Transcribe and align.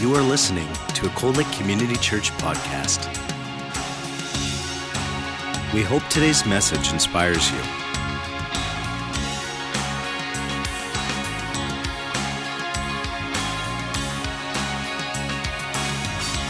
You 0.00 0.14
are 0.14 0.22
listening 0.22 0.66
to 0.94 1.08
a 1.08 1.10
Cold 1.10 1.36
Lake 1.36 1.52
Community 1.52 1.94
Church 1.96 2.30
podcast. 2.38 3.04
We 5.74 5.82
hope 5.82 6.02
today's 6.08 6.46
message 6.46 6.90
inspires 6.90 7.50
you. 7.50 7.58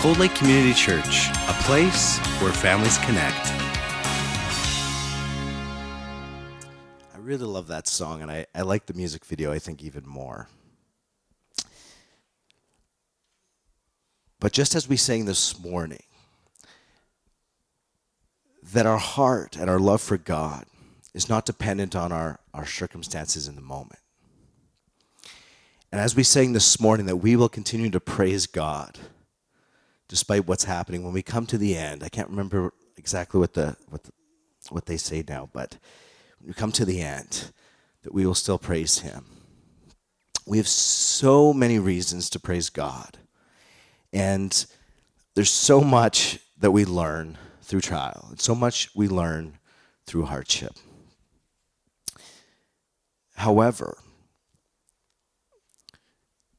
Cold 0.00 0.18
Lake 0.18 0.36
Community 0.36 0.72
Church, 0.72 1.30
a 1.48 1.54
place 1.64 2.18
where 2.40 2.52
families 2.52 2.98
connect. 2.98 3.48
I 7.12 7.18
really 7.18 7.46
love 7.46 7.66
that 7.66 7.88
song, 7.88 8.22
and 8.22 8.30
I, 8.30 8.46
I 8.54 8.62
like 8.62 8.86
the 8.86 8.94
music 8.94 9.24
video, 9.24 9.50
I 9.50 9.58
think, 9.58 9.82
even 9.82 10.06
more. 10.06 10.46
But 14.40 14.52
just 14.52 14.74
as 14.74 14.88
we 14.88 14.96
sang 14.96 15.26
this 15.26 15.62
morning, 15.62 16.02
that 18.72 18.86
our 18.86 18.98
heart 18.98 19.56
and 19.56 19.68
our 19.68 19.78
love 19.78 20.00
for 20.00 20.16
God 20.16 20.64
is 21.12 21.28
not 21.28 21.44
dependent 21.44 21.94
on 21.94 22.12
our, 22.12 22.40
our 22.54 22.66
circumstances 22.66 23.48
in 23.48 23.54
the 23.54 23.60
moment. 23.60 24.00
And 25.92 26.00
as 26.00 26.14
we 26.14 26.22
sang 26.22 26.52
this 26.52 26.80
morning, 26.80 27.06
that 27.06 27.16
we 27.16 27.36
will 27.36 27.48
continue 27.48 27.90
to 27.90 28.00
praise 28.00 28.46
God 28.46 28.98
despite 30.08 30.46
what's 30.46 30.64
happening. 30.64 31.02
When 31.02 31.12
we 31.12 31.22
come 31.22 31.46
to 31.46 31.58
the 31.58 31.76
end, 31.76 32.02
I 32.02 32.08
can't 32.08 32.30
remember 32.30 32.72
exactly 32.96 33.40
what 33.40 33.54
the 33.54 33.76
what 33.88 34.04
the, 34.04 34.12
what 34.68 34.86
they 34.86 34.96
say 34.96 35.24
now, 35.26 35.48
but 35.52 35.78
when 36.38 36.48
we 36.48 36.54
come 36.54 36.72
to 36.72 36.84
the 36.84 37.00
end, 37.00 37.52
that 38.02 38.14
we 38.14 38.24
will 38.24 38.34
still 38.34 38.58
praise 38.58 39.00
Him. 39.00 39.24
We 40.46 40.58
have 40.58 40.68
so 40.68 41.52
many 41.52 41.78
reasons 41.78 42.30
to 42.30 42.40
praise 42.40 42.70
God, 42.70 43.18
and 44.12 44.66
there's 45.34 45.50
so 45.50 45.80
much 45.80 46.38
that 46.58 46.70
we 46.70 46.84
learn 46.84 47.38
through 47.62 47.80
trial, 47.80 48.26
and 48.30 48.40
so 48.40 48.54
much 48.54 48.90
we 48.94 49.08
learn 49.08 49.58
through 50.06 50.24
hardship. 50.24 50.74
However, 53.36 53.98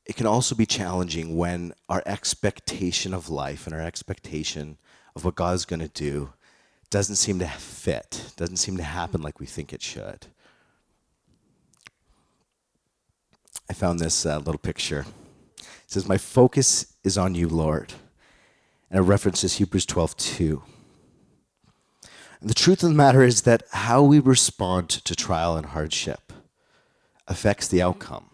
it 0.05 0.16
can 0.16 0.25
also 0.25 0.55
be 0.55 0.66
challenging 0.66 1.38
when 1.38 1.73
our 1.88 2.02
expectation 2.05 3.13
of 3.13 3.30
life 3.30 3.67
and 3.67 3.75
our 3.75 3.81
expectation 3.81 4.77
of 5.15 5.23
what 5.23 5.36
God's 5.36 5.65
going 5.65 5.80
to 5.80 5.88
do 5.88 6.33
doesn't 6.89 7.15
seem 7.15 7.39
to 7.39 7.47
fit, 7.47 8.33
doesn't 8.36 8.58
seem 8.58 8.77
to 8.77 8.83
happen 8.83 9.21
like 9.21 9.39
we 9.39 9.45
think 9.45 9.71
it 9.71 9.81
should. 9.81 10.27
I 13.69 13.73
found 13.73 13.99
this 13.99 14.25
uh, 14.25 14.38
little 14.39 14.58
picture. 14.58 15.05
Says, 15.92 16.08
My 16.08 16.17
focus 16.17 16.95
is 17.03 17.17
on 17.17 17.36
you, 17.36 17.50
Lord. 17.50 17.92
And 18.89 19.00
it 19.00 19.02
references 19.02 19.58
Hebrews 19.58 19.86
12 19.86 20.16
2. 20.16 20.64
And 22.39 22.50
the 22.50 22.53
truth 22.53 22.81
of 22.81 22.89
the 22.89 22.95
matter 22.95 23.23
is 23.23 23.42
that 23.42 23.64
how 23.72 24.02
we 24.02 24.20
respond 24.20 24.88
to 24.89 25.16
trial 25.17 25.58
and 25.58 25.66
hardship 25.66 26.31
affects 27.28 27.67
the 27.67 27.81
outcome. 27.81 28.30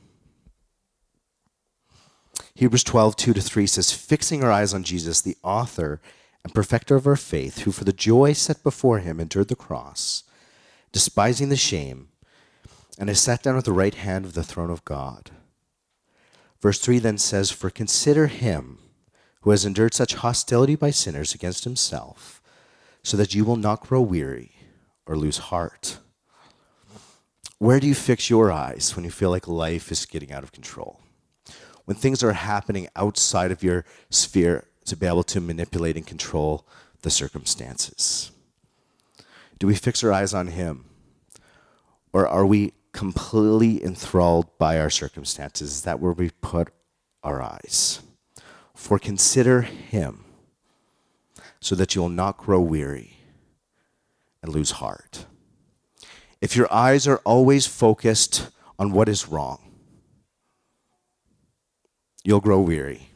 Hebrews 2.54 2.84
12, 2.84 3.16
2 3.16 3.34
to 3.34 3.42
3 3.42 3.66
says, 3.66 3.92
Fixing 3.92 4.44
our 4.44 4.52
eyes 4.52 4.76
on 4.76 4.84
Jesus, 4.84 5.20
the 5.20 5.38
author 5.42 6.00
and 6.44 6.54
perfecter 6.54 6.96
of 6.96 7.08
our 7.08 7.16
faith, 7.16 7.62
who 7.62 7.72
for 7.72 7.86
the 7.86 7.92
joy 7.92 8.34
set 8.34 8.62
before 8.62 9.00
him 9.00 9.20
endured 9.20 9.48
the 9.48 9.56
cross, 9.56 10.24
despising 10.92 11.50
the 11.50 11.58
shame, 11.58 12.10
and 13.00 13.10
is 13.10 13.20
sat 13.20 13.42
down 13.42 13.58
at 13.58 13.66
the 13.66 13.74
right 13.74 13.96
hand 13.96 14.26
of 14.26 14.34
the 14.34 14.44
throne 14.44 14.70
of 14.70 14.86
God. 14.86 15.32
Verse 16.62 16.80
3 16.80 17.00
then 17.00 17.18
says, 17.18 17.52
For 17.52 17.70
consider 17.70 18.28
him 18.28 18.80
who 19.42 19.52
has 19.52 19.66
endured 19.66 19.94
such 19.94 20.16
hostility 20.16 20.76
by 20.76 20.92
sinners 20.92 21.34
against 21.34 21.64
himself, 21.64 22.42
so 23.04 23.16
that 23.16 23.36
you 23.36 23.46
will 23.46 23.56
not 23.56 23.88
grow 23.88 24.02
weary 24.02 24.52
or 25.06 25.16
lose 25.16 25.38
heart. 25.38 26.00
Where 27.60 27.80
do 27.80 27.88
you 27.88 27.96
fix 27.96 28.30
your 28.30 28.52
eyes 28.52 28.96
when 28.96 29.06
you 29.06 29.12
feel 29.12 29.30
like 29.30 29.48
life 29.48 29.92
is 29.92 30.06
getting 30.06 30.32
out 30.32 30.44
of 30.44 30.52
control? 30.52 31.00
when 31.88 31.96
things 31.96 32.22
are 32.22 32.34
happening 32.34 32.90
outside 32.98 33.50
of 33.50 33.64
your 33.64 33.86
sphere 34.10 34.66
to 34.84 34.98
be 34.98 35.08
able 35.08 35.24
to 35.24 35.40
manipulate 35.40 35.96
and 35.96 36.06
control 36.06 36.68
the 37.02 37.10
circumstances? 37.10 38.30
Do 39.58 39.68
we 39.68 39.76
fix 39.76 40.04
our 40.04 40.12
eyes 40.12 40.34
on 40.34 40.48
Him? 40.48 40.84
Or 42.12 42.28
are 42.28 42.46
we 42.46 42.74
completely 42.98 43.84
enthralled 43.84 44.58
by 44.58 44.80
our 44.80 44.90
circumstances? 44.90 45.70
Is 45.70 45.82
that 45.84 46.00
where 46.00 46.14
we 46.14 46.32
put 46.42 46.70
our 47.22 47.44
eyes? 47.44 48.02
For 48.74 48.98
consider 48.98 49.62
Him 49.62 50.26
so 51.60 51.76
that 51.76 51.94
you 51.94 52.02
will 52.02 52.10
not 52.10 52.40
grow 52.40 52.60
weary 52.60 53.20
and 54.42 54.52
lose 54.52 54.72
heart. 54.72 55.28
If 56.42 56.56
your 56.56 56.74
eyes 56.74 57.08
are 57.08 57.22
always 57.24 57.68
focused 57.68 58.50
on 58.80 58.92
what 58.92 59.08
is 59.08 59.28
wrong, 59.28 59.60
you'll 62.24 62.40
grow 62.40 62.62
weary 62.62 63.10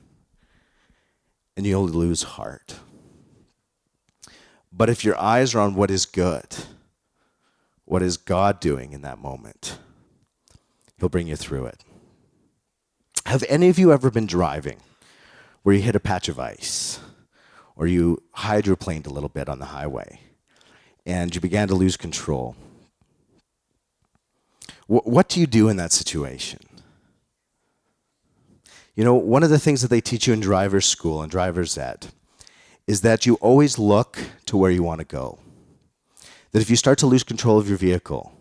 and 1.57 1.65
you'll 1.65 1.87
lose 1.87 2.21
heart. 2.21 2.75
But 4.71 4.91
if 4.91 5.03
your 5.03 5.19
eyes 5.19 5.55
are 5.55 5.59
on 5.59 5.73
what 5.73 5.89
is 5.89 6.05
good, 6.05 6.45
what 7.91 8.01
is 8.01 8.15
God 8.15 8.61
doing 8.61 8.93
in 8.93 9.01
that 9.01 9.19
moment, 9.19 9.77
He'll 10.97 11.09
bring 11.09 11.27
you 11.27 11.35
through 11.35 11.65
it. 11.65 11.83
Have 13.25 13.43
any 13.49 13.67
of 13.67 13.77
you 13.77 13.91
ever 13.91 14.09
been 14.09 14.27
driving 14.27 14.77
where 15.63 15.75
you 15.75 15.81
hit 15.81 15.97
a 15.97 15.99
patch 15.99 16.29
of 16.29 16.39
ice 16.39 17.01
or 17.75 17.87
you 17.87 18.23
hydroplaned 18.37 19.07
a 19.07 19.09
little 19.09 19.27
bit 19.27 19.49
on 19.49 19.59
the 19.59 19.65
highway 19.65 20.21
and 21.05 21.35
you 21.35 21.41
began 21.41 21.67
to 21.67 21.75
lose 21.75 21.97
control? 21.97 22.55
What 24.87 25.27
do 25.27 25.41
you 25.41 25.45
do 25.45 25.67
in 25.67 25.75
that 25.75 25.91
situation? 25.91 26.61
You 28.95 29.03
know, 29.03 29.15
one 29.15 29.43
of 29.43 29.49
the 29.49 29.59
things 29.59 29.81
that 29.81 29.89
they 29.89 29.99
teach 29.99 30.27
you 30.27 30.33
in 30.33 30.39
driver's 30.39 30.85
school 30.85 31.21
and 31.21 31.29
driver's 31.29 31.77
ed 31.77 32.07
is 32.87 33.01
that 33.01 33.25
you 33.25 33.35
always 33.41 33.77
look 33.77 34.17
to 34.45 34.55
where 34.55 34.71
you 34.71 34.81
want 34.81 34.99
to 34.99 35.05
go. 35.05 35.39
That 36.51 36.61
if 36.61 36.69
you 36.69 36.75
start 36.75 36.97
to 36.99 37.07
lose 37.07 37.23
control 37.23 37.57
of 37.57 37.69
your 37.69 37.77
vehicle, 37.77 38.33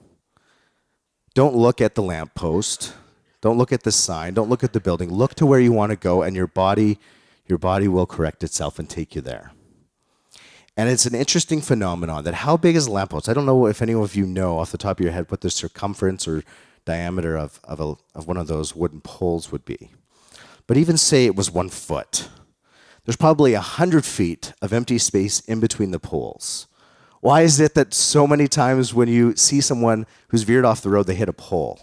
don't 1.34 1.54
look 1.54 1.80
at 1.80 1.94
the 1.94 2.02
lamppost, 2.02 2.94
don't 3.40 3.56
look 3.56 3.72
at 3.72 3.84
the 3.84 3.92
sign, 3.92 4.34
don't 4.34 4.50
look 4.50 4.64
at 4.64 4.72
the 4.72 4.80
building. 4.80 5.12
Look 5.12 5.34
to 5.36 5.46
where 5.46 5.60
you 5.60 5.72
want 5.72 5.90
to 5.90 5.96
go 5.96 6.22
and 6.22 6.34
your 6.34 6.46
body 6.46 6.98
your 7.50 7.58
body 7.58 7.88
will 7.88 8.06
correct 8.06 8.42
itself 8.42 8.78
and 8.78 8.88
take 8.88 9.14
you 9.14 9.20
there. 9.20 9.52
And 10.76 10.88
it's 10.88 11.04
an 11.04 11.14
interesting 11.14 11.60
phenomenon 11.60 12.24
that 12.24 12.34
how 12.34 12.56
big 12.56 12.76
is 12.76 12.86
a 12.86 12.92
lamppost? 12.92 13.28
I 13.28 13.34
don't 13.34 13.44
know 13.44 13.66
if 13.66 13.82
any 13.82 13.92
of 13.92 14.14
you 14.14 14.24
know 14.24 14.60
off 14.60 14.70
the 14.70 14.78
top 14.78 14.98
of 14.98 15.04
your 15.04 15.12
head 15.12 15.30
what 15.30 15.42
the 15.42 15.50
circumference 15.50 16.26
or 16.26 16.44
diameter 16.86 17.36
of, 17.36 17.60
of, 17.64 17.80
a, 17.80 17.96
of 18.14 18.26
one 18.26 18.36
of 18.36 18.46
those 18.46 18.74
wooden 18.74 19.00
poles 19.00 19.52
would 19.52 19.64
be. 19.64 19.90
But 20.66 20.76
even 20.76 20.96
say 20.96 21.26
it 21.26 21.36
was 21.36 21.50
one 21.50 21.68
foot, 21.68 22.28
there's 23.04 23.16
probably 23.16 23.54
a 23.54 23.60
hundred 23.60 24.04
feet 24.04 24.52
of 24.62 24.72
empty 24.72 24.96
space 24.96 25.40
in 25.40 25.58
between 25.58 25.90
the 25.90 25.98
poles. 25.98 26.68
Why 27.20 27.42
is 27.42 27.60
it 27.60 27.74
that 27.74 27.92
so 27.92 28.26
many 28.26 28.48
times 28.48 28.94
when 28.94 29.08
you 29.08 29.36
see 29.36 29.60
someone 29.60 30.06
who's 30.28 30.42
veered 30.42 30.64
off 30.64 30.80
the 30.80 30.90
road, 30.90 31.06
they 31.06 31.14
hit 31.14 31.28
a 31.28 31.34
pole? 31.34 31.80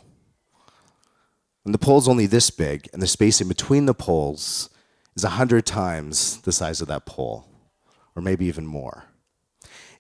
And 1.64 1.74
the 1.74 1.80
pole's 1.80 2.08
only 2.08 2.26
this 2.26 2.50
big, 2.50 2.90
and 2.92 3.02
the 3.02 3.08
space 3.08 3.40
in 3.40 3.48
between 3.48 3.86
the 3.86 3.94
poles 3.94 4.70
is 5.16 5.24
a 5.24 5.30
hundred 5.30 5.66
times 5.66 6.42
the 6.42 6.52
size 6.52 6.82
of 6.82 6.88
that 6.88 7.06
pole, 7.06 7.46
or 8.16 8.22
maybe 8.22 8.46
even 8.46 8.66
more. 8.66 9.06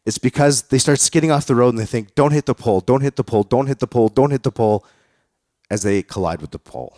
It's 0.05 0.17
because 0.17 0.63
they 0.63 0.77
start 0.77 0.99
skidding 0.99 1.31
off 1.31 1.45
the 1.45 1.55
road 1.55 1.69
and 1.69 1.79
they 1.79 1.85
think, 1.85 2.15
don't 2.15 2.31
hit 2.31 2.45
the 2.45 2.55
pole, 2.55 2.79
don't 2.79 3.01
hit 3.01 3.17
the 3.17 3.23
pole, 3.23 3.43
don't 3.43 3.67
hit 3.67 3.79
the 3.79 3.87
pole, 3.87 4.07
don't 4.07 4.31
hit 4.31 4.43
the 4.43 4.51
pole, 4.51 4.85
as 5.69 5.83
they 5.83 6.01
collide 6.01 6.41
with 6.41 6.51
the 6.51 6.59
pole. 6.59 6.97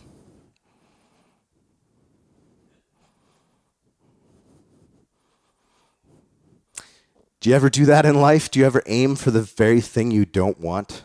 Do 7.39 7.49
you 7.49 7.55
ever 7.55 7.69
do 7.69 7.85
that 7.85 8.05
in 8.05 8.19
life? 8.19 8.51
Do 8.51 8.59
you 8.59 8.65
ever 8.65 8.83
aim 8.85 9.15
for 9.15 9.31
the 9.31 9.41
very 9.41 9.79
thing 9.79 10.11
you 10.11 10.25
don't 10.25 10.59
want 10.59 11.03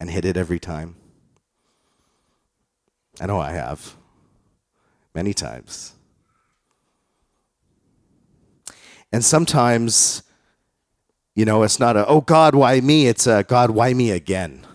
and 0.00 0.10
hit 0.10 0.24
it 0.24 0.36
every 0.36 0.58
time? 0.58 0.96
I 3.20 3.26
know 3.26 3.40
I 3.40 3.52
have. 3.52 3.94
Many 5.14 5.32
times. 5.32 5.94
And 9.12 9.24
sometimes, 9.24 10.24
you 11.34 11.44
know, 11.44 11.62
it's 11.62 11.78
not 11.78 11.96
a, 11.96 12.06
oh 12.06 12.20
God, 12.20 12.54
why 12.54 12.80
me? 12.80 13.06
It's 13.06 13.26
a, 13.26 13.44
God, 13.44 13.70
why 13.70 13.94
me 13.94 14.10
again? 14.10 14.66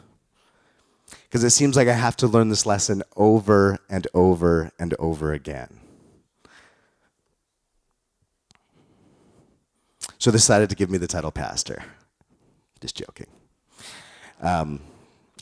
Because 1.24 1.44
it 1.44 1.52
seems 1.52 1.76
like 1.76 1.90
I 1.90 1.94
have 1.94 2.16
to 2.18 2.28
learn 2.28 2.50
this 2.50 2.66
lesson 2.66 3.04
over 3.16 3.78
and 3.90 4.08
over 4.14 4.72
and 4.80 4.96
over 4.98 5.34
again. 5.34 5.81
So 10.22 10.30
they 10.30 10.36
decided 10.36 10.70
to 10.70 10.76
give 10.76 10.92
me 10.92 11.00
the 11.00 11.08
title 11.08 11.32
pastor. 11.32 11.84
Just 12.80 12.96
joking. 12.96 13.26
Um, 14.40 14.82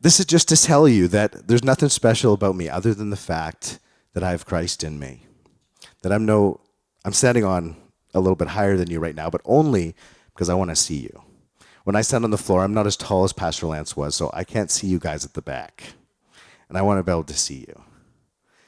this 0.00 0.18
is 0.18 0.26
just 0.26 0.48
to 0.48 0.56
tell 0.56 0.88
you 0.88 1.06
that 1.06 1.46
there's 1.46 1.62
nothing 1.62 1.90
special 1.90 2.32
about 2.32 2.56
me 2.56 2.68
other 2.68 2.92
than 2.92 3.10
the 3.10 3.16
fact 3.16 3.78
that 4.14 4.24
I 4.24 4.32
have 4.32 4.46
Christ 4.46 4.82
in 4.82 4.98
me. 4.98 5.28
That 6.02 6.12
I'm 6.12 6.26
no, 6.26 6.58
I'm 7.04 7.12
standing 7.12 7.44
on 7.44 7.76
a 8.14 8.18
little 8.18 8.34
bit 8.34 8.48
higher 8.48 8.76
than 8.76 8.90
you 8.90 8.98
right 8.98 9.14
now, 9.14 9.30
but 9.30 9.42
only 9.44 9.94
because 10.34 10.48
I 10.48 10.54
want 10.54 10.70
to 10.70 10.76
see 10.76 10.96
you. 10.96 11.22
When 11.84 11.94
I 11.94 12.02
stand 12.02 12.24
on 12.24 12.32
the 12.32 12.36
floor, 12.36 12.64
I'm 12.64 12.74
not 12.74 12.88
as 12.88 12.96
tall 12.96 13.22
as 13.22 13.32
Pastor 13.32 13.68
Lance 13.68 13.96
was, 13.96 14.16
so 14.16 14.28
I 14.34 14.42
can't 14.42 14.72
see 14.72 14.88
you 14.88 14.98
guys 14.98 15.24
at 15.24 15.34
the 15.34 15.42
back. 15.42 15.84
And 16.68 16.76
I 16.76 16.82
want 16.82 16.98
to 16.98 17.04
be 17.04 17.12
able 17.12 17.22
to 17.22 17.38
see 17.38 17.64
you 17.68 17.80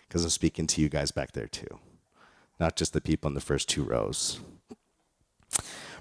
because 0.06 0.22
I'm 0.22 0.30
speaking 0.30 0.68
to 0.68 0.80
you 0.80 0.88
guys 0.88 1.10
back 1.10 1.32
there 1.32 1.48
too, 1.48 1.80
not 2.58 2.76
just 2.76 2.92
the 2.92 3.00
people 3.00 3.28
in 3.28 3.34
the 3.34 3.40
first 3.40 3.68
two 3.68 3.82
rows. 3.82 4.40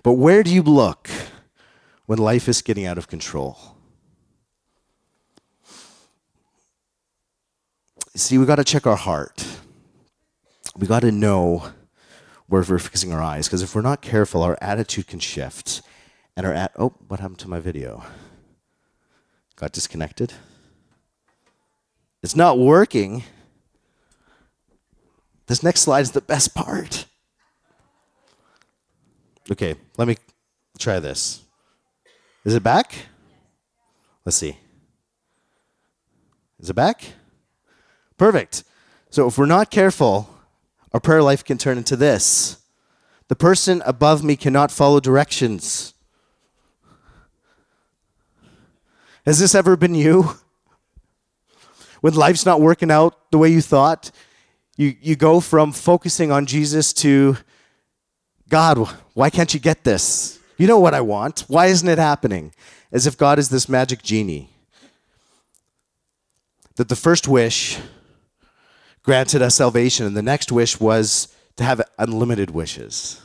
But 0.03 0.13
where 0.13 0.43
do 0.43 0.53
you 0.53 0.61
look 0.61 1.09
when 2.05 2.19
life 2.19 2.47
is 2.47 2.61
getting 2.61 2.85
out 2.85 2.97
of 2.97 3.07
control? 3.07 3.57
See, 8.15 8.37
we 8.37 8.45
got 8.45 8.55
to 8.55 8.63
check 8.63 8.87
our 8.87 8.95
heart. 8.95 9.45
We 10.77 10.87
got 10.87 11.01
to 11.01 11.11
know 11.11 11.71
where 12.47 12.63
we're 12.67 12.79
fixing 12.79 13.11
our 13.11 13.21
eyes 13.21 13.47
because 13.47 13.61
if 13.61 13.75
we're 13.75 13.81
not 13.81 14.01
careful, 14.01 14.43
our 14.43 14.57
attitude 14.61 15.07
can 15.07 15.19
shift. 15.19 15.81
And 16.37 16.45
our 16.45 16.53
at 16.53 16.71
oh, 16.77 16.93
what 17.07 17.19
happened 17.19 17.39
to 17.39 17.49
my 17.49 17.59
video? 17.59 18.03
Got 19.55 19.71
disconnected? 19.71 20.33
It's 22.21 22.35
not 22.35 22.57
working. 22.57 23.23
This 25.47 25.61
next 25.61 25.81
slide 25.81 26.01
is 26.01 26.11
the 26.11 26.21
best 26.21 26.55
part. 26.55 27.05
Okay, 29.51 29.75
let 29.97 30.07
me 30.07 30.17
try 30.79 30.99
this. 30.99 31.41
Is 32.43 32.55
it 32.55 32.63
back? 32.63 32.93
Let's 34.25 34.37
see. 34.37 34.57
Is 36.59 36.69
it 36.69 36.75
back? 36.75 37.03
Perfect. 38.17 38.63
So 39.09 39.27
if 39.27 39.37
we're 39.37 39.45
not 39.45 39.69
careful, 39.69 40.29
our 40.93 40.99
prayer 40.99 41.21
life 41.21 41.43
can 41.43 41.57
turn 41.57 41.77
into 41.77 41.95
this. 41.95 42.57
The 43.27 43.35
person 43.35 43.83
above 43.85 44.23
me 44.23 44.35
cannot 44.35 44.71
follow 44.71 44.99
directions. 44.99 45.93
Has 49.25 49.39
this 49.39 49.55
ever 49.55 49.75
been 49.75 49.95
you? 49.95 50.37
When 52.01 52.13
life's 52.13 52.45
not 52.45 52.61
working 52.61 52.91
out 52.91 53.31
the 53.31 53.37
way 53.39 53.49
you 53.49 53.61
thought, 53.61 54.11
you, 54.75 54.95
you 55.01 55.15
go 55.15 55.39
from 55.39 55.71
focusing 55.71 56.31
on 56.31 56.45
Jesus 56.45 56.93
to 56.93 57.37
God, 58.49 58.77
why 59.13 59.29
can't 59.29 59.53
you 59.53 59.59
get 59.59 59.83
this? 59.83 60.39
You 60.57 60.67
know 60.67 60.79
what 60.79 60.93
I 60.93 61.01
want. 61.01 61.45
Why 61.47 61.67
isn't 61.67 61.87
it 61.87 61.97
happening? 61.97 62.53
As 62.91 63.07
if 63.07 63.17
God 63.17 63.39
is 63.39 63.49
this 63.49 63.67
magic 63.67 64.03
genie. 64.03 64.49
That 66.75 66.89
the 66.89 66.95
first 66.95 67.27
wish 67.27 67.79
granted 69.03 69.41
us 69.41 69.55
salvation, 69.55 70.05
and 70.05 70.17
the 70.17 70.21
next 70.21 70.51
wish 70.51 70.79
was 70.79 71.27
to 71.57 71.63
have 71.63 71.81
unlimited 71.97 72.51
wishes 72.51 73.21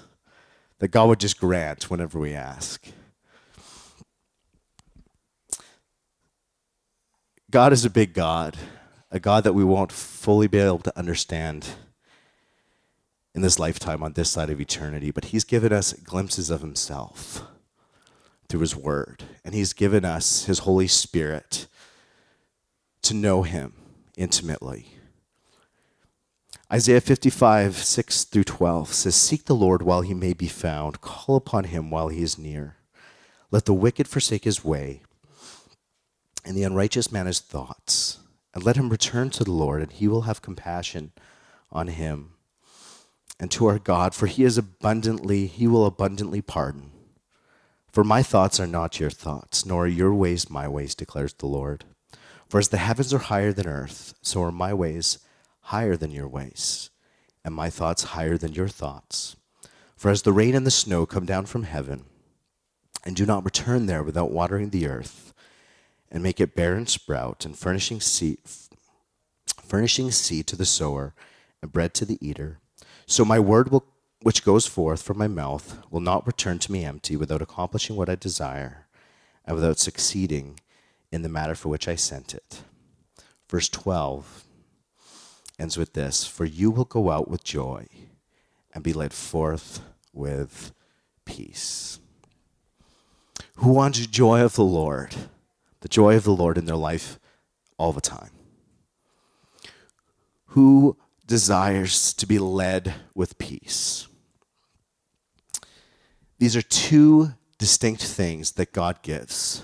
that 0.79 0.89
God 0.89 1.09
would 1.09 1.21
just 1.21 1.39
grant 1.39 1.91
whenever 1.91 2.19
we 2.19 2.35
ask. 2.35 2.87
God 7.51 7.73
is 7.73 7.85
a 7.85 7.91
big 7.91 8.15
God, 8.15 8.57
a 9.11 9.21
God 9.21 9.45
that 9.45 9.55
we 9.55 9.65
won't 9.65 9.93
fully 9.93 10.47
be 10.47 10.59
able 10.59 10.79
to 10.81 10.99
understand 10.99 11.69
in 13.35 13.43
this 13.43 13.59
lifetime 13.59 14.03
on 14.03 14.13
this 14.15 14.31
side 14.31 14.51
of 14.51 14.61
eternity, 14.61 15.11
but 15.11 15.27
He's 15.27 15.45
given 15.45 15.73
us 15.73 15.93
glimpses 15.93 16.51
of 16.51 16.61
Himself 16.61 17.43
through 18.49 18.61
His 18.61 18.77
Word, 18.77 19.25
and 19.45 19.55
He's 19.55 19.73
given 19.73 20.05
us 20.05 20.45
His 20.45 20.61
Holy 20.61 20.89
Spirit 20.89 21.67
to 23.03 23.15
know 23.15 23.43
Him 23.43 23.75
intimately. 24.17 24.95
Isaiah 26.73 27.01
55, 27.01 27.79
6 27.79 28.25
through 28.25 28.45
12 28.45 28.93
says, 28.93 29.17
Seek 29.17 29.47
the 29.47 29.57
Lord 29.57 29.83
while 29.83 30.03
he 30.03 30.15
may 30.15 30.33
be 30.33 30.47
found, 30.47 31.01
call 31.01 31.35
upon 31.35 31.65
him 31.65 31.91
while 31.91 32.09
he 32.09 32.23
is 32.23 32.39
near. 32.39 32.77
Let 33.51 33.65
the 33.65 33.75
wicked 33.75 34.07
forsake 34.07 34.45
his 34.45 34.65
way, 34.65 35.03
and 36.45 36.57
the 36.57 36.63
unrighteous 36.63 37.11
man 37.11 37.27
his 37.27 37.41
thoughts. 37.41 38.20
And 38.53 38.65
let 38.65 38.77
him 38.77 38.89
return 38.89 39.31
to 39.31 39.45
the 39.45 39.53
Lord, 39.53 39.83
and 39.83 39.93
he 39.93 40.09
will 40.09 40.23
have 40.23 40.43
compassion 40.43 41.13
on 41.71 41.89
him 41.89 42.35
and 43.41 43.51
to 43.53 43.67
our 43.67 43.79
God, 43.79 44.15
for 44.15 44.27
he 44.27 44.45
is 44.45 44.59
abundantly, 44.59 45.47
he 45.47 45.67
will 45.67 45.87
abundantly 45.87 46.43
pardon. 46.43 46.93
For 47.91 48.05
my 48.05 48.23
thoughts 48.23 48.61
are 48.61 48.67
not 48.67 49.01
your 49.01 49.11
thoughts, 49.11 49.65
nor 49.65 49.85
are 49.85 49.89
your 49.89 50.15
ways 50.15 50.51
my 50.51 50.69
ways, 50.69 50.95
declares 50.95 51.33
the 51.33 51.47
Lord. 51.47 51.87
For 52.49 52.59
as 52.59 52.69
the 52.69 52.77
heavens 52.77 53.15
are 53.15 53.19
higher 53.19 53.53
than 53.53 53.67
earth, 53.67 54.15
so 54.21 54.43
are 54.43 54.53
my 54.53 54.75
ways 54.75 55.19
higher 55.63 55.97
than 55.97 56.11
your 56.11 56.29
ways, 56.29 56.91
and 57.43 57.55
my 57.55 57.71
thoughts 57.71 58.03
higher 58.05 58.37
than 58.37 58.53
your 58.53 58.69
thoughts. 58.69 59.37
For 59.97 60.11
as 60.11 60.23
the 60.23 60.33
rain 60.33 60.55
and 60.55 60.67
the 60.67 60.71
snow 60.71 61.07
come 61.07 61.25
down 61.25 61.47
from 61.47 61.63
heaven, 61.63 62.05
and 63.05 63.17
do 63.17 63.25
not 63.25 63.45
return 63.45 63.87
there 63.87 64.03
without 64.03 64.31
watering 64.31 64.71
the 64.71 64.87
earth, 64.87 65.33
and 66.11 66.23
make 66.23 66.41
it 66.41 66.57
bear 66.57 66.75
and 66.75 66.89
sprout, 66.89 67.45
and 67.45 67.57
furnishing 67.57 68.01
seed, 68.01 68.39
furnishing 69.63 70.11
seed 70.11 70.47
to 70.49 70.57
the 70.57 70.67
sower, 70.67 71.15
and 71.63 71.73
bread 71.73 71.95
to 71.95 72.05
the 72.05 72.19
eater, 72.27 72.59
so 73.11 73.25
my 73.25 73.41
word 73.41 73.73
will, 73.73 73.85
which 74.23 74.45
goes 74.45 74.67
forth 74.67 75.03
from 75.03 75.19
my 75.19 75.27
mouth 75.27 75.79
will 75.91 76.01
not 76.01 76.27
return 76.27 76.61
to 76.61 76.71
me 76.71 76.85
empty 76.85 77.17
without 77.17 77.43
accomplishing 77.43 77.97
what 77.97 78.09
I 78.09 78.15
desire 78.15 78.87
and 79.45 79.57
without 79.57 79.81
succeeding 79.81 80.61
in 81.11 81.23
the 81.23 81.29
matter 81.29 81.57
for 81.57 81.71
which 81.71 81.89
I 81.89 81.97
sent 81.97 82.35
it. 82.35 82.63
Verse 83.49 83.69
12 83.69 84.45
ends 85.59 85.77
with 85.77 85.95
this 85.95 86.25
For 86.25 86.45
you 86.45 86.71
will 86.71 86.85
go 86.85 87.11
out 87.11 87.29
with 87.29 87.43
joy 87.43 87.89
and 88.73 88.85
be 88.85 88.93
led 88.93 89.13
forth 89.13 89.81
with 90.13 90.73
peace. 91.25 91.99
Who 93.57 93.73
wants 93.73 94.07
joy 94.07 94.41
of 94.43 94.55
the 94.55 94.63
Lord? 94.63 95.17
The 95.81 95.89
joy 95.89 96.17
of 96.17 96.25
the 96.25 96.35
Lord 96.35 96.59
in 96.59 96.67
their 96.67 96.77
life 96.77 97.19
all 97.79 97.93
the 97.93 98.01
time. 98.01 98.31
Who 100.47 100.97
desires 101.31 102.13
to 102.15 102.27
be 102.27 102.41
led 102.41 102.93
with 103.15 103.39
peace. 103.39 104.09
These 106.39 106.57
are 106.57 106.63
two 106.63 107.35
distinct 107.57 108.03
things 108.03 108.53
that 108.53 108.73
God 108.73 109.01
gives 109.03 109.63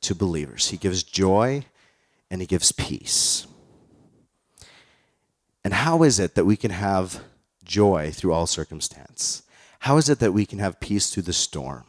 to 0.00 0.14
believers 0.14 0.68
He 0.70 0.76
gives 0.76 1.04
joy 1.04 1.64
and 2.28 2.40
He 2.40 2.46
gives 2.46 2.72
peace. 2.72 3.46
And 5.62 5.74
how 5.74 6.02
is 6.02 6.18
it 6.18 6.34
that 6.34 6.44
we 6.44 6.56
can 6.56 6.72
have 6.72 7.22
joy 7.62 8.10
through 8.12 8.32
all 8.32 8.48
circumstance? 8.48 9.44
How 9.80 9.96
is 9.96 10.08
it 10.08 10.18
that 10.18 10.32
we 10.32 10.44
can 10.44 10.58
have 10.58 10.80
peace 10.80 11.10
through 11.10 11.22
the 11.24 11.32
storm? 11.32 11.84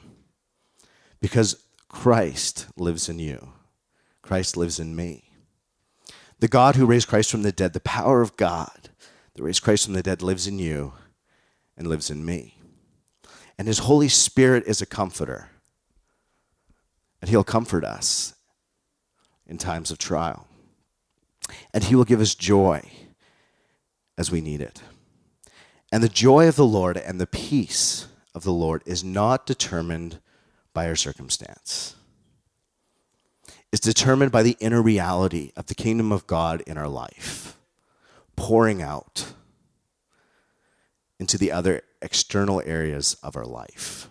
Because 1.22 1.63
Christ 1.91 2.67
lives 2.77 3.10
in 3.10 3.19
you, 3.19 3.51
Christ 4.21 4.55
lives 4.55 4.79
in 4.79 4.95
me. 4.95 5.25
The 6.39 6.48
God 6.48 6.75
who 6.75 6.86
raised 6.86 7.07
Christ 7.07 7.29
from 7.29 7.43
the 7.43 7.51
dead, 7.51 7.74
the 7.74 7.81
power 7.81 8.21
of 8.21 8.38
God 8.38 8.89
that 9.36 9.43
raised 9.43 9.62
Christ 9.62 9.86
from 9.86 9.93
the 9.93 10.01
dead 10.01 10.21
lives 10.21 10.48
in 10.48 10.57
you 10.57 10.93
and 11.77 11.86
lives 11.86 12.10
in 12.10 12.25
me. 12.25 12.57
And 13.57 13.67
his 13.67 13.79
Holy 13.79 14.07
Spirit 14.07 14.63
is 14.65 14.81
a 14.81 14.86
comforter. 14.88 15.50
And 17.21 17.29
he'll 17.29 17.43
comfort 17.43 17.83
us 17.83 18.33
in 19.45 19.57
times 19.57 19.91
of 19.91 20.00
trial. 20.00 20.48
And 21.74 21.83
he 21.83 21.95
will 21.95 22.05
give 22.05 22.21
us 22.21 22.33
joy 22.33 22.89
as 24.17 24.31
we 24.31 24.41
need 24.41 24.62
it. 24.62 24.81
And 25.91 26.01
the 26.01 26.10
joy 26.10 26.48
of 26.48 26.55
the 26.55 26.65
Lord 26.65 26.98
and 26.98 27.19
the 27.19 27.27
peace 27.27 28.07
of 28.33 28.43
the 28.43 28.53
Lord 28.53 28.81
is 28.86 29.03
not 29.03 29.45
determined 29.45 30.19
by 30.74 30.88
our 30.88 30.96
circumstance. 30.96 31.96
It's 33.72 33.82
determined 33.82 34.32
by 34.32 34.44
the 34.44 34.58
inner 34.60 34.82
reality 34.82 35.51
of 35.56 35.68
the 35.68 35.75
kingdom 35.75 36.12
of 36.12 36.28
God 36.28 36.62
in 36.68 36.78
our 36.78 36.90
life 36.90 37.58
pouring 38.36 38.82
out 38.82 39.34
into 41.20 41.38
the 41.38 41.51
other 41.51 41.84
external 42.01 42.62
areas 42.66 43.16
of 43.22 43.36
our 43.36 43.46
life. 43.46 44.10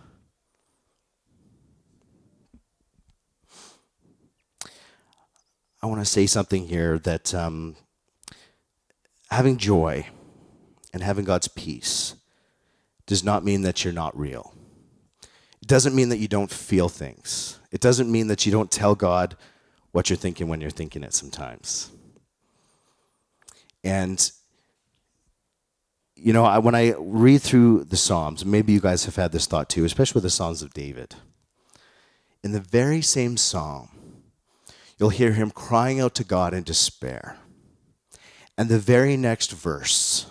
I 5.83 5.87
want 5.87 5.99
to 5.99 6.05
say 6.05 6.27
something 6.27 6.67
here 6.67 6.99
that 6.99 7.33
um, 7.33 7.75
having 9.29 9.57
joy 9.57 10.07
and 10.93 11.01
having 11.01 11.25
God's 11.25 11.47
peace 11.47 12.15
does 13.05 13.23
not 13.23 13.43
mean 13.43 13.63
that 13.63 13.83
you're 13.83 13.93
not 13.93 14.17
real. 14.17 14.53
It 15.61 15.67
doesn't 15.67 15.95
mean 15.95 16.09
that 16.09 16.17
you 16.17 16.27
don't 16.27 16.51
feel 16.51 16.89
things. 16.89 17.59
It 17.71 17.81
doesn't 17.81 18.11
mean 18.11 18.27
that 18.27 18.45
you 18.45 18.51
don't 18.51 18.71
tell 18.71 18.95
God 18.95 19.35
what 19.91 20.09
you're 20.09 20.17
thinking 20.17 20.47
when 20.47 20.61
you're 20.61 20.69
thinking 20.69 21.03
it 21.03 21.13
sometimes. 21.13 21.91
And 23.83 24.31
you 26.15 26.33
know, 26.33 26.45
I, 26.45 26.59
when 26.59 26.75
I 26.75 26.93
read 26.99 27.41
through 27.41 27.85
the 27.85 27.97
Psalms, 27.97 28.45
maybe 28.45 28.73
you 28.73 28.79
guys 28.79 29.05
have 29.05 29.15
had 29.15 29.31
this 29.31 29.47
thought 29.47 29.69
too, 29.69 29.85
especially 29.85 30.19
with 30.19 30.23
the 30.23 30.29
Psalms 30.29 30.61
of 30.61 30.71
David. 30.73 31.15
In 32.43 32.51
the 32.51 32.59
very 32.59 33.01
same 33.01 33.37
psalm, 33.37 33.89
you'll 34.99 35.09
hear 35.09 35.31
him 35.33 35.49
crying 35.49 35.99
out 35.99 36.13
to 36.15 36.23
God 36.23 36.53
in 36.53 36.63
despair. 36.63 37.37
And 38.55 38.69
the 38.69 38.77
very 38.77 39.17
next 39.17 39.51
verse, 39.51 40.27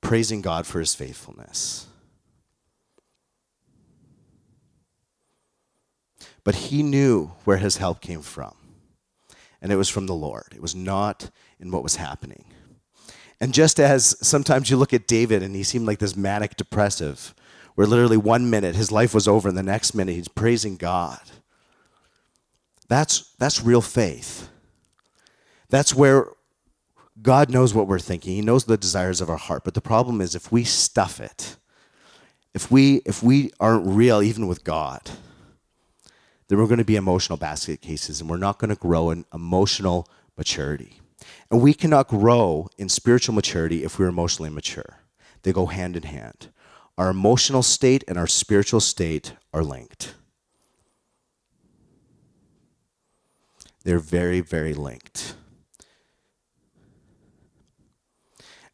praising 0.00 0.40
God 0.40 0.66
for 0.66 0.80
his 0.80 0.94
faithfulness. 0.94 1.86
But 6.44 6.54
he 6.54 6.82
knew 6.82 7.32
where 7.44 7.56
his 7.56 7.78
help 7.78 8.00
came 8.00 8.22
from. 8.22 8.54
And 9.62 9.72
it 9.72 9.76
was 9.76 9.88
from 9.88 10.06
the 10.06 10.14
Lord. 10.14 10.52
It 10.54 10.60
was 10.60 10.74
not 10.74 11.30
in 11.58 11.70
what 11.70 11.82
was 11.82 11.96
happening. 11.96 12.44
And 13.40 13.54
just 13.54 13.80
as 13.80 14.16
sometimes 14.26 14.70
you 14.70 14.76
look 14.76 14.92
at 14.92 15.06
David 15.06 15.42
and 15.42 15.56
he 15.56 15.62
seemed 15.62 15.86
like 15.86 15.98
this 15.98 16.16
manic 16.16 16.56
depressive, 16.56 17.34
where 17.74 17.86
literally 17.86 18.16
one 18.16 18.50
minute 18.50 18.76
his 18.76 18.92
life 18.92 19.14
was 19.14 19.26
over 19.26 19.48
and 19.48 19.58
the 19.58 19.62
next 19.62 19.94
minute 19.94 20.14
he's 20.14 20.28
praising 20.28 20.76
God. 20.76 21.20
That's, 22.88 23.32
that's 23.38 23.62
real 23.62 23.80
faith. 23.80 24.48
That's 25.70 25.94
where 25.94 26.28
God 27.20 27.50
knows 27.50 27.74
what 27.74 27.88
we're 27.88 27.98
thinking. 27.98 28.34
He 28.34 28.42
knows 28.42 28.64
the 28.64 28.76
desires 28.76 29.20
of 29.20 29.30
our 29.30 29.36
heart. 29.36 29.64
But 29.64 29.74
the 29.74 29.80
problem 29.80 30.20
is 30.20 30.34
if 30.34 30.52
we 30.52 30.62
stuff 30.64 31.20
it, 31.20 31.56
if 32.52 32.70
we, 32.70 32.96
if 33.06 33.22
we 33.22 33.50
aren't 33.58 33.86
real 33.86 34.22
even 34.22 34.46
with 34.46 34.62
God, 34.62 35.10
then 36.54 36.60
we're 36.60 36.68
going 36.68 36.78
to 36.78 36.84
be 36.84 36.94
emotional 36.94 37.36
basket 37.36 37.80
cases 37.80 38.20
and 38.20 38.30
we're 38.30 38.36
not 38.36 38.60
going 38.60 38.68
to 38.68 38.76
grow 38.76 39.10
in 39.10 39.24
emotional 39.34 40.08
maturity. 40.38 41.00
And 41.50 41.60
we 41.60 41.74
cannot 41.74 42.06
grow 42.06 42.68
in 42.78 42.88
spiritual 42.88 43.34
maturity 43.34 43.82
if 43.82 43.98
we're 43.98 44.06
emotionally 44.06 44.50
mature. 44.50 45.00
They 45.42 45.52
go 45.52 45.66
hand 45.66 45.96
in 45.96 46.04
hand. 46.04 46.50
Our 46.96 47.10
emotional 47.10 47.64
state 47.64 48.04
and 48.06 48.16
our 48.16 48.28
spiritual 48.28 48.78
state 48.78 49.32
are 49.52 49.64
linked. 49.64 50.14
They're 53.82 53.98
very, 53.98 54.38
very 54.38 54.74
linked. 54.74 55.34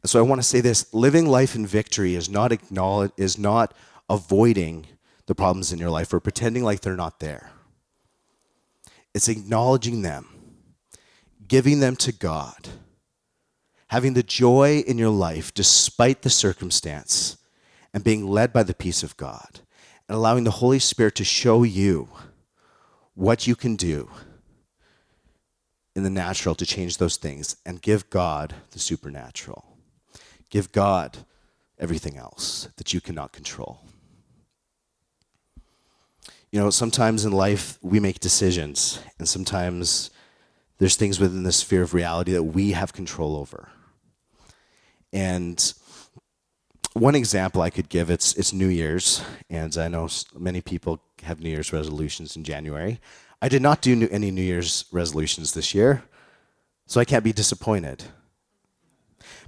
And 0.03 0.11
so 0.11 0.19
I 0.19 0.23
want 0.23 0.39
to 0.43 0.47
say 0.47 0.61
this 0.61 0.93
living 0.93 1.25
life 1.25 1.55
in 1.55 1.67
victory 1.67 2.15
is 2.15 2.29
not 2.29 2.53
acknowledge, 2.53 3.13
is 3.17 3.39
not 3.39 3.73
avoiding 4.11 4.87
the 5.25 5.35
problems 5.35 5.73
in 5.73 5.79
your 5.79 5.89
life 5.89 6.13
or 6.13 6.21
pretending 6.21 6.63
like 6.63 6.83
they're 6.83 6.95
not 6.95 7.21
there. 7.21 7.53
It's 9.14 9.29
acknowledging 9.29 10.02
them, 10.02 10.29
giving 11.47 11.81
them 11.81 11.97
to 11.97 12.12
God, 12.12 12.69
having 13.88 14.14
the 14.14 14.23
joy 14.23 14.85
in 14.87 14.99
your 14.99 15.11
life 15.11 15.52
despite 15.52 16.23
the 16.23 16.31
circumstance, 16.31 17.37
and 17.93 18.05
being 18.05 18.26
led 18.29 18.52
by 18.52 18.62
the 18.62 18.75
peace 18.75 19.02
of 19.02 19.17
God, 19.17 19.61
and 20.09 20.17
allowing 20.17 20.45
the 20.45 20.52
Holy 20.52 20.79
Spirit 20.79 21.17
to 21.17 21.25
show 21.25 21.64
you 21.64 22.09
what 23.14 23.47
you 23.47 23.57
can 23.57 23.75
do 23.76 24.09
in 25.97 26.05
the 26.05 26.11
natural 26.11 26.55
to 26.55 26.64
change 26.64 26.99
those 26.99 27.17
things 27.17 27.57
and 27.67 27.83
give 27.83 28.09
God 28.11 28.55
the 28.71 28.79
supernatural. 28.79 29.76
Give 30.50 30.71
God 30.71 31.19
everything 31.79 32.17
else 32.17 32.69
that 32.76 32.95
you 32.95 33.00
cannot 33.00 33.33
control. 33.33 33.81
You 36.52 36.59
know, 36.59 36.71
sometimes 36.71 37.25
in 37.25 37.33
life 37.33 37.78
we 37.80 38.00
make 38.00 38.19
decisions, 38.19 39.00
and 39.19 39.28
sometimes 39.28 40.11
there's 40.78 40.97
things 40.97 41.21
within 41.21 41.45
the 41.45 41.52
sphere 41.52 41.83
of 41.83 41.95
reality 41.95 42.33
that 42.33 42.42
we 42.42 42.73
have 42.73 42.92
control 42.92 43.37
over. 43.37 43.69
And 45.12 45.73
one 46.95 47.14
example 47.14 47.62
I 47.62 47.71
could 47.71 47.88
give 47.88 48.11
it's 48.11 48.35
it's 48.35 48.52
New 48.52 48.66
Year's, 48.66 49.23
and 49.49 49.76
I 49.78 49.88
know 49.88 50.09
many 50.37 50.61
people 50.61 51.00
have 51.23 51.40
New 51.40 51.50
Year's 51.50 51.73
resolutions 51.73 52.37
in 52.37 52.42
January. 52.42 53.00
I 53.40 53.49
did 53.49 53.62
not 53.62 53.80
do 53.80 54.09
any 54.11 54.30
New 54.30 54.42
Year's 54.42 54.87
resolutions 54.90 55.54
this 55.54 55.73
year, 55.75 56.02
so 56.87 57.00
I 57.00 57.04
can't 57.04 57.25
be 57.25 57.33
disappointed. 57.33 58.04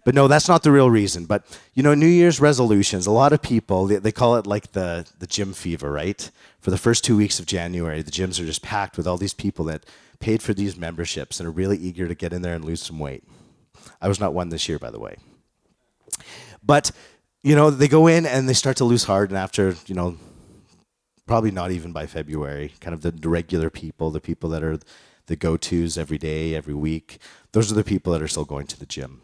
But 0.04 0.14
no, 0.14 0.26
that's 0.26 0.48
not 0.48 0.62
the 0.62 0.72
real 0.72 0.90
reason. 0.90 1.26
But 1.26 1.44
you 1.74 1.82
know, 1.82 1.94
New 1.94 2.06
Year's 2.06 2.40
resolutions, 2.40 3.06
a 3.06 3.12
lot 3.12 3.32
of 3.32 3.40
people, 3.40 3.86
they, 3.86 3.96
they, 3.96 4.12
call 4.12 4.36
it 4.36 4.46
like 4.46 4.72
the, 4.72 5.06
the 5.18 5.26
gym 5.26 5.52
fever, 5.52 5.92
right? 5.92 6.30
For 6.60 6.70
the 6.70 6.78
first 6.78 7.04
two 7.04 7.16
weeks 7.16 7.38
of 7.38 7.46
January, 7.46 8.02
the 8.02 8.10
gyms 8.10 8.40
are 8.40 8.46
just 8.46 8.62
packed 8.62 8.96
with 8.96 9.06
all 9.06 9.16
these 9.16 9.34
people 9.34 9.64
that 9.66 9.86
paid 10.18 10.42
for 10.42 10.54
these 10.54 10.76
memberships 10.76 11.38
and 11.38 11.48
are 11.48 11.52
really 11.52 11.76
eager 11.76 12.08
to 12.08 12.14
get 12.14 12.32
in 12.32 12.42
there 12.42 12.54
and 12.54 12.64
lose 12.64 12.82
some 12.82 12.98
weight. 12.98 13.24
I 14.00 14.08
was 14.08 14.20
not 14.20 14.34
one 14.34 14.48
this 14.48 14.68
year, 14.68 14.78
by 14.78 14.90
the 14.90 15.00
way. 15.00 15.16
But, 16.64 16.92
you 17.42 17.56
know, 17.56 17.70
they 17.70 17.88
go 17.88 18.06
in 18.06 18.26
and 18.26 18.48
they 18.48 18.54
start 18.54 18.76
to 18.78 18.84
lose 18.84 19.04
hard, 19.04 19.30
and 19.30 19.38
after, 19.38 19.74
you 19.86 19.94
know, 19.94 20.16
probably 21.26 21.50
not 21.50 21.70
even 21.70 21.92
by 21.92 22.06
February, 22.06 22.72
kind 22.80 22.94
of 22.94 23.02
the, 23.02 23.28
regular 23.28 23.70
people, 23.70 24.10
the 24.10 24.20
people 24.20 24.50
that 24.50 24.62
are 24.62 24.78
the 25.26 25.36
go 25.36 25.56
tos 25.56 25.96
every 25.96 26.18
day, 26.18 26.54
every 26.54 26.74
week, 26.74 27.18
those 27.52 27.70
are 27.70 27.74
the 27.74 27.84
people 27.84 28.12
that 28.12 28.22
are 28.22 28.28
still 28.28 28.44
going 28.44 28.66
to 28.66 28.78
the 28.78 28.86
gym. 28.86 29.22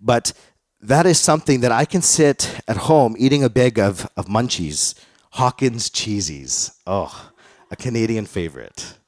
But 0.00 0.32
that 0.80 1.06
is 1.06 1.18
something 1.18 1.60
that 1.60 1.72
I 1.72 1.84
can 1.84 2.02
sit 2.02 2.60
at 2.68 2.76
home 2.76 3.16
eating 3.18 3.42
a 3.42 3.50
bag 3.50 3.78
of, 3.78 4.08
of 4.16 4.26
munchies, 4.26 4.94
Hawkins 5.32 5.90
Cheezies. 5.90 6.76
Oh, 6.86 7.30
a 7.70 7.76
Canadian 7.76 8.26
favorite. 8.26 8.98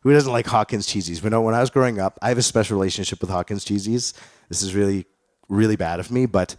Who 0.00 0.12
doesn't 0.12 0.32
like 0.32 0.46
Hawkins 0.46 0.86
Cheezies? 0.86 1.24
Know, 1.24 1.40
when 1.40 1.54
I 1.54 1.60
was 1.60 1.70
growing 1.70 1.98
up, 1.98 2.18
I 2.20 2.28
have 2.28 2.38
a 2.38 2.42
special 2.42 2.76
relationship 2.76 3.20
with 3.22 3.30
Hawkins 3.30 3.64
Cheezies. 3.64 4.12
This 4.50 4.62
is 4.62 4.74
really, 4.74 5.06
really 5.48 5.76
bad 5.76 5.98
of 5.98 6.10
me, 6.10 6.26
but 6.26 6.56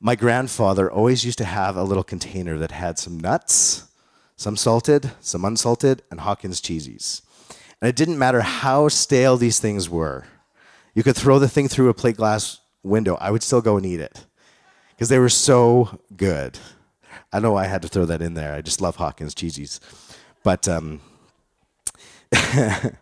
my 0.00 0.16
grandfather 0.16 0.90
always 0.90 1.24
used 1.24 1.38
to 1.38 1.44
have 1.44 1.76
a 1.76 1.84
little 1.84 2.02
container 2.02 2.58
that 2.58 2.72
had 2.72 2.98
some 2.98 3.20
nuts, 3.20 3.86
some 4.34 4.56
salted, 4.56 5.12
some 5.20 5.44
unsalted, 5.44 6.02
and 6.10 6.20
Hawkins 6.20 6.60
Cheezies. 6.60 7.22
And 7.80 7.88
it 7.88 7.96
didn't 7.96 8.18
matter 8.18 8.40
how 8.40 8.88
stale 8.88 9.36
these 9.36 9.60
things 9.60 9.88
were. 9.88 10.26
You 10.94 11.02
could 11.02 11.16
throw 11.16 11.38
the 11.38 11.48
thing 11.48 11.68
through 11.68 11.90
a 11.90 11.94
plate 11.94 12.16
glass 12.16 12.58
window, 12.82 13.16
I 13.20 13.30
would 13.30 13.42
still 13.42 13.60
go 13.60 13.76
and 13.76 13.86
eat 13.86 14.00
it 14.00 14.26
because 14.90 15.08
they 15.08 15.18
were 15.18 15.28
so 15.28 16.00
good. 16.16 16.58
I 17.32 17.40
know 17.40 17.56
I 17.56 17.66
had 17.66 17.82
to 17.82 17.88
throw 17.88 18.04
that 18.06 18.22
in 18.22 18.34
there. 18.34 18.54
I 18.54 18.62
just 18.62 18.80
love 18.80 18.96
Hawkins 18.96 19.34
Cheezies. 19.34 19.80
But 20.42 20.68
um, 20.68 21.00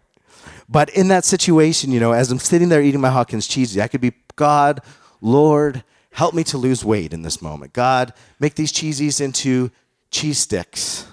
but 0.69 0.91
in 0.91 1.09
that 1.09 1.25
situation, 1.25 1.93
you 1.93 2.01
know, 2.01 2.13
as 2.13 2.31
I'm 2.31 2.39
sitting 2.39 2.69
there 2.69 2.83
eating 2.83 3.01
my 3.01 3.11
Hawkins 3.11 3.49
Cheezie, 3.49 3.81
I 3.81 3.89
could 3.89 4.01
be 4.01 4.13
God, 4.37 4.81
Lord, 5.21 5.85
help 6.11 6.35
me 6.35 6.45
to 6.45 6.59
lose 6.59 6.85
weight 6.85 7.13
in 7.13 7.23
this 7.23 7.41
moment. 7.41 7.73
God, 7.73 8.13
make 8.41 8.55
these 8.55 8.73
cheesies 8.73 9.21
into 9.21 9.71
cheese 10.11 10.39
sticks 10.39 11.07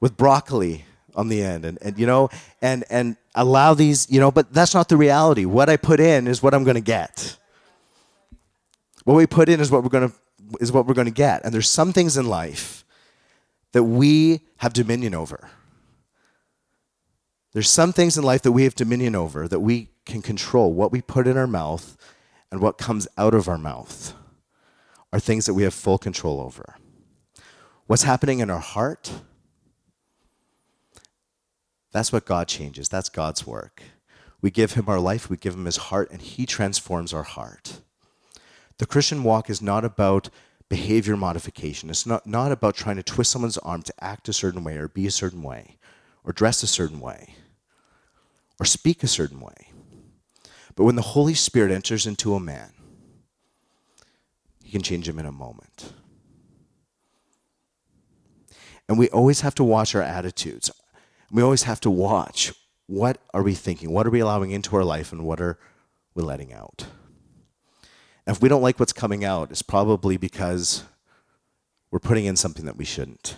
with 0.00 0.16
broccoli 0.16 0.84
on 1.14 1.28
the 1.28 1.42
end 1.42 1.64
and, 1.64 1.78
and 1.82 1.98
you 1.98 2.06
know 2.06 2.28
and 2.62 2.84
and 2.90 3.16
allow 3.34 3.74
these 3.74 4.08
you 4.08 4.20
know 4.20 4.30
but 4.30 4.52
that's 4.52 4.72
not 4.72 4.88
the 4.88 4.96
reality 4.96 5.44
what 5.44 5.68
i 5.68 5.76
put 5.76 5.98
in 5.98 6.28
is 6.28 6.44
what 6.44 6.54
i'm 6.54 6.62
going 6.62 6.76
to 6.76 6.80
get 6.80 7.36
what 9.08 9.14
we 9.14 9.26
put 9.26 9.48
in 9.48 9.58
is 9.58 9.70
what 9.70 9.82
we're 9.82 9.88
going 9.88 10.10
to 10.10 10.14
is 10.60 10.70
what 10.70 10.86
we're 10.86 10.92
going 10.92 11.06
to 11.06 11.10
get. 11.10 11.42
And 11.42 11.54
there's 11.54 11.66
some 11.66 11.94
things 11.94 12.18
in 12.18 12.28
life 12.28 12.84
that 13.72 13.84
we 13.84 14.42
have 14.58 14.74
dominion 14.74 15.14
over. 15.14 15.48
There's 17.54 17.70
some 17.70 17.94
things 17.94 18.18
in 18.18 18.24
life 18.24 18.42
that 18.42 18.52
we 18.52 18.64
have 18.64 18.74
dominion 18.74 19.16
over 19.16 19.48
that 19.48 19.60
we 19.60 19.88
can 20.04 20.20
control. 20.20 20.74
What 20.74 20.92
we 20.92 21.00
put 21.00 21.26
in 21.26 21.38
our 21.38 21.46
mouth 21.46 21.96
and 22.50 22.60
what 22.60 22.76
comes 22.76 23.08
out 23.16 23.32
of 23.32 23.48
our 23.48 23.56
mouth 23.56 24.12
are 25.10 25.20
things 25.20 25.46
that 25.46 25.54
we 25.54 25.62
have 25.62 25.72
full 25.72 25.96
control 25.96 26.38
over. 26.38 26.76
What's 27.86 28.02
happening 28.02 28.40
in 28.40 28.50
our 28.50 28.60
heart? 28.60 29.22
That's 31.92 32.12
what 32.12 32.26
God 32.26 32.46
changes. 32.46 32.90
That's 32.90 33.08
God's 33.08 33.46
work. 33.46 33.84
We 34.42 34.50
give 34.50 34.72
Him 34.72 34.84
our 34.86 35.00
life, 35.00 35.30
we 35.30 35.38
give 35.38 35.54
Him 35.54 35.64
His 35.64 35.78
heart, 35.78 36.10
and 36.10 36.20
He 36.20 36.44
transforms 36.44 37.14
our 37.14 37.22
heart. 37.22 37.80
The 38.78 38.86
Christian 38.86 39.24
walk 39.24 39.50
is 39.50 39.60
not 39.60 39.84
about 39.84 40.30
behavior 40.68 41.16
modification. 41.16 41.90
It's 41.90 42.06
not, 42.06 42.26
not 42.26 42.52
about 42.52 42.76
trying 42.76 42.96
to 42.96 43.02
twist 43.02 43.30
someone's 43.30 43.58
arm 43.58 43.82
to 43.82 43.94
act 44.00 44.28
a 44.28 44.32
certain 44.32 44.64
way 44.64 44.76
or 44.76 44.88
be 44.88 45.06
a 45.06 45.10
certain 45.10 45.42
way 45.42 45.78
or 46.24 46.32
dress 46.32 46.62
a 46.62 46.66
certain 46.66 47.00
way 47.00 47.34
or 48.60 48.66
speak 48.66 49.02
a 49.02 49.08
certain 49.08 49.40
way. 49.40 49.72
But 50.76 50.84
when 50.84 50.96
the 50.96 51.02
Holy 51.02 51.34
Spirit 51.34 51.72
enters 51.72 52.06
into 52.06 52.34
a 52.34 52.40
man, 52.40 52.72
he 54.62 54.70
can 54.70 54.82
change 54.82 55.08
him 55.08 55.18
in 55.18 55.26
a 55.26 55.32
moment. 55.32 55.92
And 58.88 58.98
we 58.98 59.08
always 59.10 59.40
have 59.40 59.54
to 59.56 59.64
watch 59.64 59.94
our 59.94 60.02
attitudes. 60.02 60.70
We 61.30 61.42
always 61.42 61.64
have 61.64 61.80
to 61.80 61.90
watch 61.90 62.52
what 62.86 63.18
are 63.34 63.42
we 63.42 63.54
thinking? 63.54 63.90
What 63.90 64.06
are 64.06 64.10
we 64.10 64.20
allowing 64.20 64.50
into 64.50 64.74
our 64.76 64.84
life 64.84 65.12
and 65.12 65.24
what 65.24 65.40
are 65.40 65.58
we 66.14 66.22
letting 66.22 66.52
out? 66.52 66.86
And 68.28 68.36
if 68.36 68.42
we 68.42 68.50
don't 68.50 68.60
like 68.60 68.78
what's 68.78 68.92
coming 68.92 69.24
out, 69.24 69.50
it's 69.50 69.62
probably 69.62 70.18
because 70.18 70.84
we're 71.90 71.98
putting 71.98 72.26
in 72.26 72.36
something 72.36 72.66
that 72.66 72.76
we 72.76 72.84
shouldn't. 72.84 73.36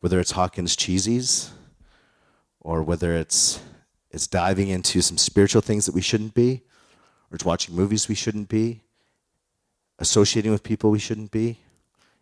Whether 0.00 0.20
it's 0.20 0.32
Hawkins 0.32 0.76
Cheezies 0.76 1.48
or 2.60 2.82
whether 2.82 3.14
it's 3.14 3.62
it's 4.10 4.26
diving 4.26 4.68
into 4.68 5.00
some 5.00 5.16
spiritual 5.16 5.62
things 5.62 5.86
that 5.86 5.94
we 5.94 6.02
shouldn't 6.02 6.34
be, 6.34 6.60
or 7.30 7.36
it's 7.36 7.44
watching 7.46 7.74
movies 7.74 8.06
we 8.06 8.14
shouldn't 8.14 8.50
be, 8.50 8.82
associating 9.98 10.52
with 10.52 10.62
people 10.62 10.90
we 10.90 10.98
shouldn't 10.98 11.30
be, 11.30 11.60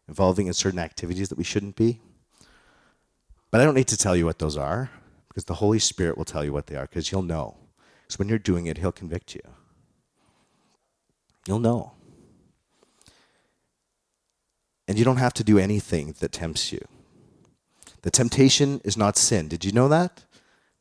involving 0.06 0.46
in 0.46 0.52
certain 0.52 0.78
activities 0.78 1.28
that 1.28 1.38
we 1.38 1.42
shouldn't 1.42 1.74
be. 1.74 2.00
But 3.50 3.62
I 3.62 3.64
don't 3.64 3.74
need 3.74 3.88
to 3.88 3.96
tell 3.96 4.14
you 4.14 4.26
what 4.26 4.38
those 4.38 4.56
are 4.56 4.90
because 5.26 5.46
the 5.46 5.54
Holy 5.54 5.80
Spirit 5.80 6.16
will 6.16 6.24
tell 6.24 6.44
you 6.44 6.52
what 6.52 6.68
they 6.68 6.76
are 6.76 6.86
because 6.86 7.10
you'll 7.10 7.22
know. 7.22 7.56
Because 8.02 8.20
when 8.20 8.28
you're 8.28 8.38
doing 8.38 8.66
it, 8.66 8.78
He'll 8.78 8.92
convict 8.92 9.34
you. 9.34 9.42
You'll 11.48 11.58
know. 11.58 11.92
And 14.86 14.98
you 14.98 15.04
don't 15.04 15.16
have 15.16 15.32
to 15.34 15.42
do 15.42 15.58
anything 15.58 16.14
that 16.20 16.30
tempts 16.30 16.72
you. 16.72 16.86
The 18.02 18.10
temptation 18.10 18.82
is 18.84 18.98
not 18.98 19.16
sin. 19.16 19.48
Did 19.48 19.64
you 19.64 19.72
know 19.72 19.88
that? 19.88 20.24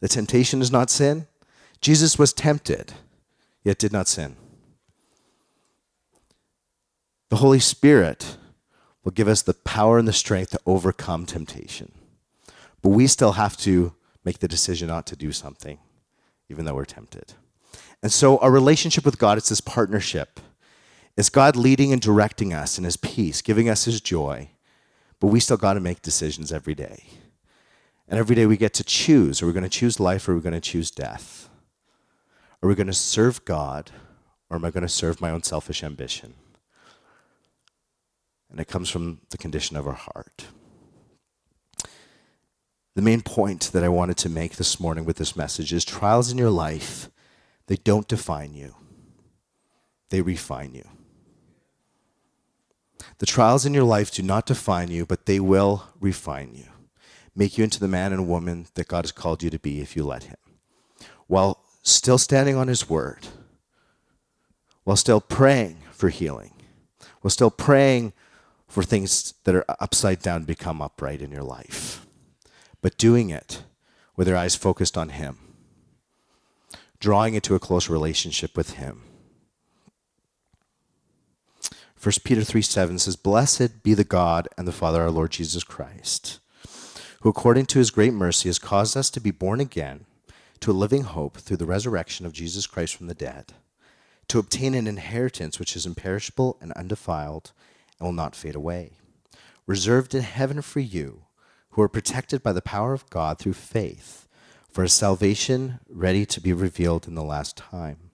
The 0.01 0.09
temptation 0.09 0.61
is 0.61 0.69
not 0.69 0.89
sin. 0.89 1.27
Jesus 1.79 2.19
was 2.19 2.33
tempted, 2.33 2.91
yet 3.63 3.79
did 3.79 3.93
not 3.93 4.09
sin. 4.09 4.35
The 7.29 7.37
Holy 7.37 7.59
Spirit 7.59 8.35
will 9.05 9.13
give 9.13 9.29
us 9.29 9.41
the 9.41 9.53
power 9.53 9.97
and 9.97 10.07
the 10.07 10.11
strength 10.11 10.51
to 10.51 10.59
overcome 10.65 11.25
temptation. 11.25 11.93
But 12.81 12.89
we 12.89 13.07
still 13.07 13.33
have 13.33 13.55
to 13.59 13.93
make 14.25 14.39
the 14.39 14.49
decision 14.49 14.89
not 14.89 15.07
to 15.07 15.15
do 15.15 15.31
something, 15.31 15.79
even 16.49 16.65
though 16.65 16.75
we're 16.75 16.83
tempted. 16.83 17.35
And 18.03 18.11
so 18.11 18.37
our 18.39 18.51
relationship 18.51 19.05
with 19.05 19.17
God, 19.17 19.37
it's 19.37 19.49
this 19.49 19.61
partnership. 19.61 20.41
It's 21.17 21.29
God 21.29 21.55
leading 21.55 21.91
and 21.91 21.99
directing 22.01 22.53
us 22.53 22.77
in 22.77 22.83
his 22.83 22.95
peace, 22.95 23.41
giving 23.41 23.67
us 23.67 23.85
his 23.85 23.99
joy. 23.99 24.51
But 25.19 25.27
we 25.27 25.39
still 25.39 25.57
got 25.57 25.73
to 25.73 25.79
make 25.79 26.03
decisions 26.03 26.53
every 26.53 26.75
day. 26.75 27.05
And 28.07 28.19
every 28.19 28.35
day 28.35 28.45
we 28.45 28.55
get 28.55 28.73
to 28.75 28.83
choose 28.83 29.41
are 29.41 29.47
we 29.47 29.51
going 29.51 29.63
to 29.63 29.69
choose 29.69 29.99
life 29.99 30.29
or 30.29 30.33
are 30.33 30.35
we 30.35 30.41
going 30.41 30.53
to 30.53 30.61
choose 30.61 30.91
death? 30.91 31.49
Are 32.61 32.69
we 32.69 32.75
going 32.75 32.87
to 32.87 32.93
serve 32.93 33.43
God 33.45 33.91
or 34.49 34.57
am 34.57 34.63
I 34.63 34.71
going 34.71 34.83
to 34.83 34.89
serve 34.89 35.19
my 35.19 35.31
own 35.31 35.43
selfish 35.43 35.83
ambition? 35.83 36.35
And 38.49 38.59
it 38.59 38.67
comes 38.67 38.89
from 38.89 39.19
the 39.31 39.37
condition 39.37 39.75
of 39.75 39.87
our 39.87 39.93
heart. 39.93 40.45
The 42.95 43.01
main 43.01 43.21
point 43.21 43.71
that 43.73 43.83
I 43.83 43.89
wanted 43.89 44.17
to 44.17 44.29
make 44.29 44.55
this 44.55 44.79
morning 44.79 45.03
with 45.03 45.17
this 45.17 45.35
message 45.35 45.73
is 45.73 45.83
trials 45.83 46.31
in 46.31 46.37
your 46.37 46.49
life, 46.49 47.09
they 47.67 47.75
don't 47.75 48.07
define 48.07 48.53
you, 48.53 48.75
they 50.09 50.21
refine 50.21 50.73
you. 50.73 50.87
The 53.19 53.25
trials 53.25 53.65
in 53.65 53.73
your 53.73 53.83
life 53.83 54.11
do 54.11 54.21
not 54.21 54.45
define 54.45 54.91
you, 54.91 55.05
but 55.05 55.25
they 55.25 55.39
will 55.39 55.85
refine 55.99 56.51
you, 56.53 56.65
make 57.35 57.57
you 57.57 57.63
into 57.63 57.79
the 57.79 57.87
man 57.87 58.13
and 58.13 58.27
woman 58.27 58.67
that 58.75 58.87
God 58.87 59.05
has 59.05 59.11
called 59.11 59.41
you 59.41 59.49
to 59.49 59.59
be 59.59 59.81
if 59.81 59.95
you 59.95 60.03
let 60.03 60.25
Him. 60.25 60.37
While 61.25 61.63
still 61.81 62.19
standing 62.19 62.55
on 62.55 62.67
His 62.67 62.87
word, 62.87 63.27
while 64.83 64.95
still 64.95 65.19
praying 65.19 65.77
for 65.91 66.09
healing, 66.09 66.53
while 67.21 67.31
still 67.31 67.49
praying 67.49 68.13
for 68.67 68.83
things 68.83 69.33
that 69.45 69.55
are 69.55 69.65
upside 69.79 70.21
down 70.21 70.41
to 70.41 70.47
become 70.47 70.81
upright 70.81 71.21
in 71.21 71.31
your 71.31 71.43
life, 71.43 72.05
but 72.81 72.97
doing 72.97 73.31
it 73.31 73.63
with 74.15 74.27
your 74.27 74.37
eyes 74.37 74.55
focused 74.55 74.95
on 74.95 75.09
Him, 75.09 75.37
drawing 76.99 77.33
into 77.33 77.55
a 77.55 77.59
close 77.59 77.89
relationship 77.89 78.55
with 78.55 78.75
Him 78.75 79.06
1 82.07 82.13
Peter 82.23 82.41
3 82.41 82.61
7 82.61 82.99
says, 82.99 83.17
Blessed 83.17 83.83
be 83.83 83.93
the 83.93 84.05
God 84.05 84.47
and 84.57 84.65
the 84.65 84.71
Father, 84.71 85.01
our 85.01 85.11
Lord 85.11 85.29
Jesus 85.31 85.65
Christ, 85.65 86.39
who 87.19 87.27
according 87.27 87.65
to 87.65 87.79
his 87.79 87.91
great 87.91 88.13
mercy 88.13 88.47
has 88.47 88.57
caused 88.57 88.95
us 88.95 89.09
to 89.09 89.19
be 89.19 89.29
born 89.29 89.59
again 89.59 90.05
to 90.61 90.71
a 90.71 90.81
living 90.81 91.03
hope 91.03 91.35
through 91.35 91.57
the 91.57 91.65
resurrection 91.65 92.25
of 92.25 92.31
Jesus 92.31 92.65
Christ 92.65 92.95
from 92.95 93.07
the 93.07 93.13
dead, 93.13 93.51
to 94.29 94.39
obtain 94.39 94.73
an 94.73 94.87
inheritance 94.87 95.59
which 95.59 95.75
is 95.75 95.85
imperishable 95.85 96.57
and 96.61 96.71
undefiled 96.77 97.51
and 97.99 98.05
will 98.07 98.13
not 98.13 98.37
fade 98.37 98.55
away, 98.55 98.91
reserved 99.65 100.15
in 100.15 100.21
heaven 100.21 100.61
for 100.61 100.79
you, 100.79 101.23
who 101.71 101.81
are 101.81 101.89
protected 101.89 102.41
by 102.41 102.53
the 102.53 102.61
power 102.61 102.93
of 102.93 103.09
God 103.09 103.37
through 103.37 103.51
faith, 103.51 104.29
for 104.71 104.81
a 104.81 104.87
salvation 104.87 105.81
ready 105.89 106.25
to 106.25 106.39
be 106.39 106.53
revealed 106.53 107.05
in 107.05 107.15
the 107.15 107.21
last 107.21 107.57
time. 107.57 108.06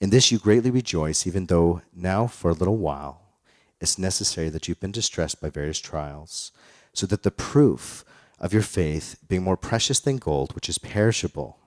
In 0.00 0.10
this 0.10 0.30
you 0.30 0.38
greatly 0.38 0.70
rejoice, 0.70 1.26
even 1.26 1.46
though 1.46 1.82
now 1.94 2.26
for 2.26 2.50
a 2.50 2.54
little 2.54 2.76
while 2.76 3.22
it's 3.80 3.98
necessary 3.98 4.48
that 4.48 4.66
you've 4.66 4.80
been 4.80 4.92
distressed 4.92 5.40
by 5.40 5.50
various 5.50 5.78
trials, 5.78 6.52
so 6.92 7.06
that 7.06 7.22
the 7.22 7.30
proof 7.30 8.04
of 8.40 8.52
your 8.52 8.62
faith, 8.62 9.16
being 9.28 9.42
more 9.42 9.56
precious 9.56 10.00
than 10.00 10.16
gold, 10.16 10.54
which 10.54 10.68
is 10.68 10.78
perishable, 10.78 11.58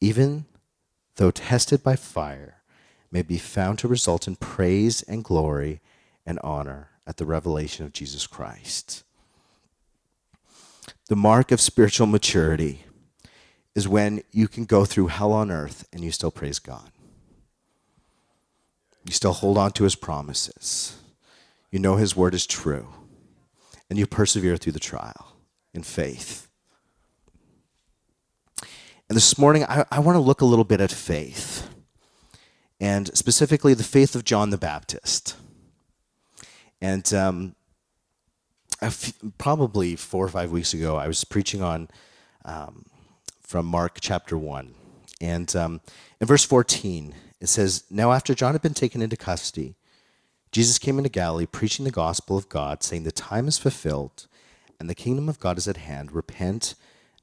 even 0.00 0.44
though 1.16 1.30
tested 1.30 1.82
by 1.82 1.96
fire, 1.96 2.56
may 3.10 3.22
be 3.22 3.38
found 3.38 3.78
to 3.78 3.88
result 3.88 4.28
in 4.28 4.36
praise 4.36 5.02
and 5.02 5.24
glory 5.24 5.80
and 6.24 6.38
honor 6.44 6.90
at 7.06 7.16
the 7.16 7.26
revelation 7.26 7.84
of 7.84 7.92
Jesus 7.92 8.26
Christ. 8.26 9.02
The 11.08 11.16
mark 11.16 11.50
of 11.50 11.60
spiritual 11.60 12.06
maturity 12.06 12.84
is 13.74 13.88
when 13.88 14.22
you 14.30 14.46
can 14.46 14.64
go 14.64 14.84
through 14.84 15.08
hell 15.08 15.32
on 15.32 15.50
earth 15.50 15.88
and 15.92 16.04
you 16.04 16.12
still 16.12 16.30
praise 16.30 16.58
God. 16.58 16.92
You 19.04 19.12
still 19.12 19.32
hold 19.32 19.58
on 19.58 19.72
to 19.72 19.84
his 19.84 19.94
promises. 19.94 20.98
You 21.70 21.78
know 21.78 21.96
his 21.96 22.16
word 22.16 22.34
is 22.34 22.46
true. 22.46 22.88
And 23.88 23.98
you 23.98 24.06
persevere 24.06 24.56
through 24.56 24.72
the 24.72 24.80
trial 24.80 25.36
in 25.72 25.82
faith. 25.82 26.48
And 29.08 29.16
this 29.16 29.36
morning, 29.36 29.64
I, 29.64 29.84
I 29.90 29.98
want 29.98 30.14
to 30.16 30.20
look 30.20 30.40
a 30.40 30.44
little 30.44 30.64
bit 30.64 30.80
at 30.80 30.92
faith, 30.92 31.68
and 32.78 33.10
specifically 33.16 33.74
the 33.74 33.82
faith 33.82 34.14
of 34.14 34.24
John 34.24 34.50
the 34.50 34.58
Baptist. 34.58 35.34
And 36.80 37.12
um, 37.12 37.56
probably 39.36 39.96
four 39.96 40.24
or 40.24 40.28
five 40.28 40.52
weeks 40.52 40.72
ago, 40.72 40.96
I 40.96 41.08
was 41.08 41.24
preaching 41.24 41.60
on 41.60 41.88
um, 42.44 42.86
from 43.40 43.66
Mark 43.66 43.98
chapter 44.00 44.38
1. 44.38 44.74
And 45.20 45.56
um, 45.56 45.80
in 46.20 46.26
verse 46.28 46.44
14, 46.44 47.12
it 47.40 47.48
says, 47.48 47.84
Now 47.90 48.12
after 48.12 48.34
John 48.34 48.52
had 48.52 48.62
been 48.62 48.74
taken 48.74 49.02
into 49.02 49.16
custody, 49.16 49.74
Jesus 50.52 50.78
came 50.78 50.98
into 50.98 51.10
Galilee 51.10 51.46
preaching 51.46 51.84
the 51.84 51.90
gospel 51.90 52.36
of 52.36 52.48
God, 52.48 52.82
saying, 52.82 53.04
The 53.04 53.12
time 53.12 53.48
is 53.48 53.58
fulfilled 53.58 54.26
and 54.78 54.88
the 54.88 54.94
kingdom 54.94 55.28
of 55.28 55.38
God 55.38 55.58
is 55.58 55.68
at 55.68 55.76
hand. 55.76 56.12
Repent 56.12 56.74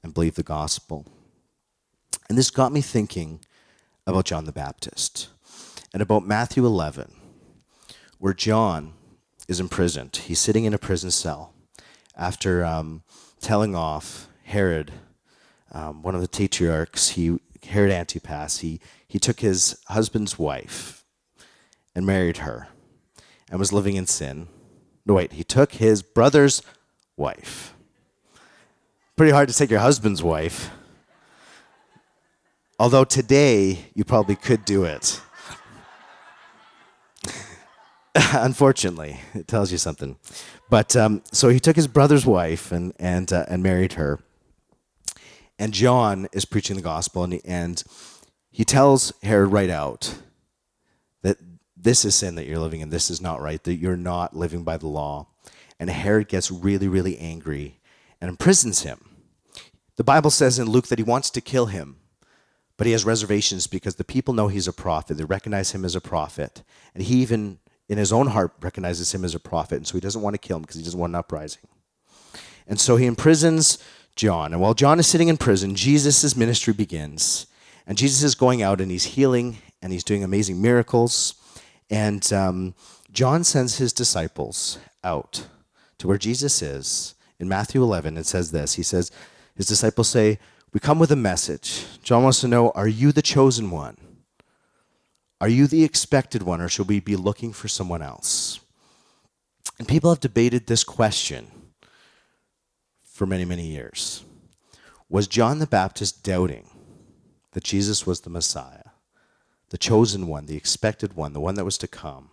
and 0.04 0.14
believe 0.14 0.36
the 0.36 0.44
gospel. 0.44 1.06
And 2.30 2.38
this 2.38 2.52
got 2.52 2.72
me 2.72 2.82
thinking 2.82 3.40
about 4.06 4.26
John 4.26 4.46
the 4.46 4.52
Baptist 4.52 5.30
and 5.94 6.02
about 6.02 6.26
Matthew 6.26 6.66
11, 6.66 7.14
where 8.20 8.34
John 8.34 8.94
is 9.48 9.60
imprisoned. 9.60 10.16
He's 10.16 10.40
sitting 10.40 10.66
in 10.66 10.74
a 10.74 10.78
prison 10.78 11.12
cell 11.12 11.54
after 12.16 12.64
um, 12.64 13.04
telling 13.40 13.76
off 13.76 14.28
Herod, 14.44 14.94
um, 15.72 16.02
one 16.04 16.16
of 16.16 16.22
the 16.22 16.28
tetrarchs. 16.28 17.10
He 17.10 17.40
Herod 17.64 17.92
Antipas, 17.92 18.60
he, 18.60 18.80
he 19.08 19.20
took 19.20 19.40
his 19.40 19.80
husband's 19.88 20.38
wife 20.38 21.04
and 21.96 22.06
married 22.06 22.38
her 22.38 22.68
and 23.50 23.60
was 23.60 23.72
living 23.72 23.96
in 23.96 24.06
sin. 24.06 24.48
No, 25.06 25.14
wait, 25.14 25.34
he 25.34 25.44
took 25.44 25.74
his 25.74 26.02
brother's 26.02 26.62
wife. 27.16 27.74
Pretty 29.16 29.32
hard 29.32 29.50
to 29.50 29.56
take 29.56 29.72
your 29.72 29.80
husband's 29.80 30.22
wife. 30.22 30.70
Although 32.80 33.06
today 33.06 33.86
you 33.96 34.04
probably 34.04 34.36
could 34.36 34.66
do 34.66 34.84
it. 34.84 35.22
Unfortunately, 38.34 39.20
it 39.34 39.48
tells 39.48 39.72
you 39.72 39.78
something. 39.78 40.18
But 40.70 40.96
um, 40.96 41.24
so 41.32 41.50
he 41.50 41.60
took 41.60 41.76
his 41.76 41.88
brother's 41.88 42.26
wife 42.26 42.72
and, 42.72 42.94
and, 43.00 43.32
uh, 43.32 43.46
and 43.48 43.64
married 43.64 43.94
her. 43.94 44.20
And 45.58 45.74
John 45.74 46.28
is 46.34 46.46
preaching 46.46 46.76
the 46.76 46.84
gospel, 46.84 47.24
and, 47.24 47.42
and 47.44 47.84
he 48.58 48.66
tells 48.66 49.14
Herod 49.22 49.52
right 49.52 49.70
out 49.70 50.16
that 51.22 51.38
this 51.76 52.04
is 52.04 52.16
sin 52.16 52.34
that 52.34 52.48
you're 52.48 52.58
living 52.58 52.82
in. 52.82 52.90
This 52.90 53.12
is 53.12 53.22
not 53.22 53.40
right, 53.40 53.64
that 53.64 53.76
you're 53.76 53.96
not 53.96 54.36
living 54.36 54.64
by 54.64 54.78
the 54.78 54.88
law. 54.88 55.28
And 55.80 55.92
Herod 55.92 56.28
gets 56.28 56.50
really, 56.50 56.88
really 56.88 57.20
angry 57.20 57.80
and 58.20 58.30
imprisons 58.30 58.82
him. 58.82 59.10
The 59.98 60.04
Bible 60.04 60.32
says 60.32 60.58
in 60.58 60.72
Luke 60.72 60.88
that 60.88 60.98
he 60.98 61.04
wants 61.04 61.30
to 61.30 61.40
kill 61.40 61.68
him, 61.68 61.98
but 62.78 62.88
he 62.88 62.94
has 62.94 63.06
reservations 63.06 63.68
because 63.68 63.98
the 63.98 64.04
people 64.04 64.34
know 64.34 64.48
he's 64.48 64.68
a 64.68 64.74
prophet. 64.74 65.18
They 65.18 65.24
recognize 65.24 65.74
him 65.74 65.86
as 65.86 65.96
a 65.96 66.02
prophet. 66.02 66.64
And 66.96 67.04
he 67.04 67.18
even, 67.18 67.60
in 67.88 68.00
his 68.00 68.12
own 68.12 68.26
heart, 68.26 68.54
recognizes 68.60 69.14
him 69.14 69.24
as 69.24 69.36
a 69.36 69.40
prophet. 69.40 69.76
And 69.76 69.86
so 69.86 69.94
he 69.94 70.02
doesn't 70.02 70.24
want 70.24 70.34
to 70.34 70.40
kill 70.40 70.58
him 70.58 70.64
because 70.64 70.78
he 70.78 70.84
doesn't 70.84 71.00
want 71.00 71.12
an 71.12 71.16
uprising. 71.18 71.62
And 72.66 72.80
so 72.80 72.96
he 72.96 73.06
imprisons 73.06 73.78
John. 74.16 74.52
And 74.52 74.60
while 74.60 74.74
John 74.74 74.98
is 74.98 75.06
sitting 75.06 75.28
in 75.28 75.38
prison, 75.38 75.76
Jesus' 75.76 76.36
ministry 76.36 76.74
begins. 76.74 77.46
And 77.88 77.98
Jesus 77.98 78.22
is 78.22 78.36
going 78.36 78.62
out 78.62 78.82
and 78.82 78.92
he's 78.92 79.06
healing 79.06 79.60
and 79.82 79.94
he's 79.94 80.04
doing 80.04 80.24
amazing 80.24 80.62
miracles. 80.62 81.36
And 81.90 82.32
um, 82.34 82.76
John 83.12 83.46
sends 83.46 83.78
his 83.78 83.94
disciples 83.94 84.78
out 85.04 85.48
to 85.98 86.08
where 86.08 86.18
Jesus 86.18 86.62
is. 86.62 87.16
In 87.40 87.48
Matthew 87.48 87.82
11, 87.82 88.18
it 88.18 88.26
says 88.26 88.52
this 88.52 88.74
He 88.74 88.84
says, 88.84 89.10
His 89.56 89.68
disciples 89.68 90.10
say, 90.10 90.38
We 90.74 90.82
come 90.82 91.00
with 91.00 91.12
a 91.12 91.16
message. 91.16 91.86
John 92.04 92.24
wants 92.24 92.42
to 92.42 92.48
know, 92.48 92.72
Are 92.72 92.88
you 92.88 93.12
the 93.14 93.22
chosen 93.22 93.72
one? 93.72 93.98
Are 95.40 95.48
you 95.48 95.68
the 95.68 95.84
expected 95.84 96.44
one, 96.44 96.62
or 96.62 96.68
should 96.68 96.90
we 96.90 97.00
be 97.00 97.16
looking 97.16 97.54
for 97.54 97.68
someone 97.68 98.02
else? 98.02 98.60
And 99.78 99.88
people 99.88 100.10
have 100.10 100.20
debated 100.20 100.66
this 100.66 100.84
question 100.84 101.48
for 103.04 103.28
many, 103.28 103.46
many 103.46 103.68
years. 103.68 104.24
Was 105.10 105.28
John 105.28 105.60
the 105.60 105.68
Baptist 105.68 106.24
doubting 106.24 106.67
that 107.58 107.64
Jesus 107.64 108.06
was 108.06 108.22
the 108.22 108.30
Messiah 108.30 108.92
the 109.70 109.80
chosen 109.80 110.28
one, 110.28 110.46
the 110.46 110.56
expected 110.56 111.16
one, 111.16 111.34
the 111.34 111.40
one 111.40 111.56
that 111.56 111.66
was 111.66 111.80
to 111.80 111.88
come. 111.88 112.30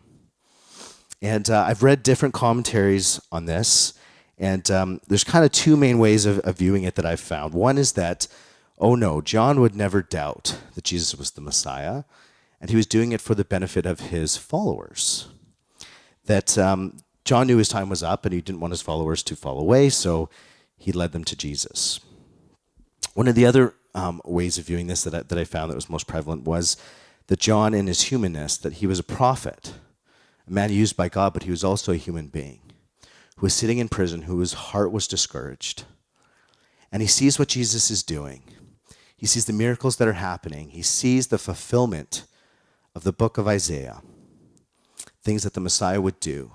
And 1.22 1.48
uh, 1.48 1.64
I've 1.66 1.82
read 1.82 2.02
different 2.02 2.34
commentaries 2.34 3.18
on 3.32 3.46
this, 3.46 3.94
and 4.36 4.70
um, 4.70 5.00
there's 5.08 5.24
kind 5.24 5.42
of 5.42 5.50
two 5.50 5.78
main 5.78 5.98
ways 5.98 6.26
of, 6.26 6.40
of 6.40 6.58
viewing 6.58 6.84
it 6.84 6.96
that 6.96 7.06
I've 7.06 7.20
found. 7.20 7.54
One 7.54 7.78
is 7.78 7.92
that, 7.92 8.26
oh 8.78 8.94
no, 8.94 9.22
John 9.22 9.62
would 9.62 9.74
never 9.74 10.02
doubt 10.02 10.58
that 10.74 10.84
Jesus 10.84 11.16
was 11.16 11.30
the 11.30 11.40
Messiah, 11.40 12.04
and 12.60 12.68
he 12.68 12.76
was 12.76 12.86
doing 12.86 13.12
it 13.12 13.22
for 13.22 13.34
the 13.34 13.46
benefit 13.46 13.86
of 13.86 14.00
his 14.00 14.36
followers. 14.36 15.28
That 16.26 16.58
um, 16.58 16.98
John 17.24 17.46
knew 17.46 17.56
his 17.56 17.70
time 17.70 17.88
was 17.88 18.02
up, 18.02 18.26
and 18.26 18.34
he 18.34 18.42
didn't 18.42 18.60
want 18.60 18.72
his 18.72 18.82
followers 18.82 19.22
to 19.22 19.36
fall 19.36 19.58
away, 19.58 19.88
so 19.88 20.28
he 20.76 20.92
led 20.92 21.12
them 21.12 21.24
to 21.24 21.34
Jesus. 21.34 21.98
One 23.14 23.26
of 23.26 23.34
the 23.34 23.46
other 23.46 23.74
um, 23.94 24.20
ways 24.24 24.58
of 24.58 24.66
viewing 24.66 24.86
this 24.86 25.04
that 25.04 25.14
I, 25.14 25.22
that 25.22 25.38
I 25.38 25.44
found 25.44 25.70
that 25.70 25.76
was 25.76 25.90
most 25.90 26.06
prevalent 26.06 26.44
was 26.44 26.76
that 27.28 27.38
John, 27.38 27.74
in 27.74 27.86
his 27.86 28.02
humanness, 28.02 28.56
that 28.58 28.74
he 28.74 28.86
was 28.86 28.98
a 28.98 29.04
prophet, 29.04 29.74
a 30.46 30.52
man 30.52 30.70
used 30.72 30.96
by 30.96 31.08
God, 31.08 31.32
but 31.32 31.44
he 31.44 31.50
was 31.50 31.64
also 31.64 31.92
a 31.92 31.96
human 31.96 32.28
being 32.28 32.60
who 33.36 33.46
was 33.46 33.54
sitting 33.54 33.78
in 33.78 33.88
prison, 33.88 34.22
whose 34.22 34.52
heart 34.52 34.92
was 34.92 35.08
discouraged. 35.08 35.84
And 36.92 37.02
he 37.02 37.08
sees 37.08 37.38
what 37.38 37.48
Jesus 37.48 37.90
is 37.90 38.02
doing. 38.02 38.42
He 39.16 39.26
sees 39.26 39.46
the 39.46 39.52
miracles 39.52 39.96
that 39.96 40.08
are 40.08 40.12
happening. 40.12 40.70
He 40.70 40.82
sees 40.82 41.28
the 41.28 41.38
fulfillment 41.38 42.24
of 42.94 43.04
the 43.04 43.12
book 43.12 43.38
of 43.38 43.48
Isaiah, 43.48 44.02
things 45.22 45.42
that 45.42 45.54
the 45.54 45.60
Messiah 45.60 46.00
would 46.00 46.20
do. 46.20 46.52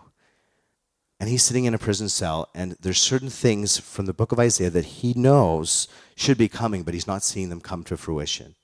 And 1.19 1.29
he's 1.29 1.43
sitting 1.43 1.65
in 1.65 1.73
a 1.73 1.77
prison 1.77 2.07
cell, 2.07 2.47
and 2.55 2.77
there's 2.79 2.99
certain 2.99 3.29
things 3.29 3.77
from 3.77 4.05
the 4.05 4.13
book 4.13 4.31
of 4.31 4.39
Isaiah 4.39 4.69
that 4.69 4.85
he 4.85 5.13
knows 5.13 5.89
should 6.15 6.37
be 6.37 6.47
coming, 6.47 6.83
but 6.83 6.93
he's 6.93 7.07
not 7.07 7.23
seeing 7.23 7.49
them 7.49 7.59
come 7.59 7.83
to 7.83 7.97
fruition. 7.97 8.55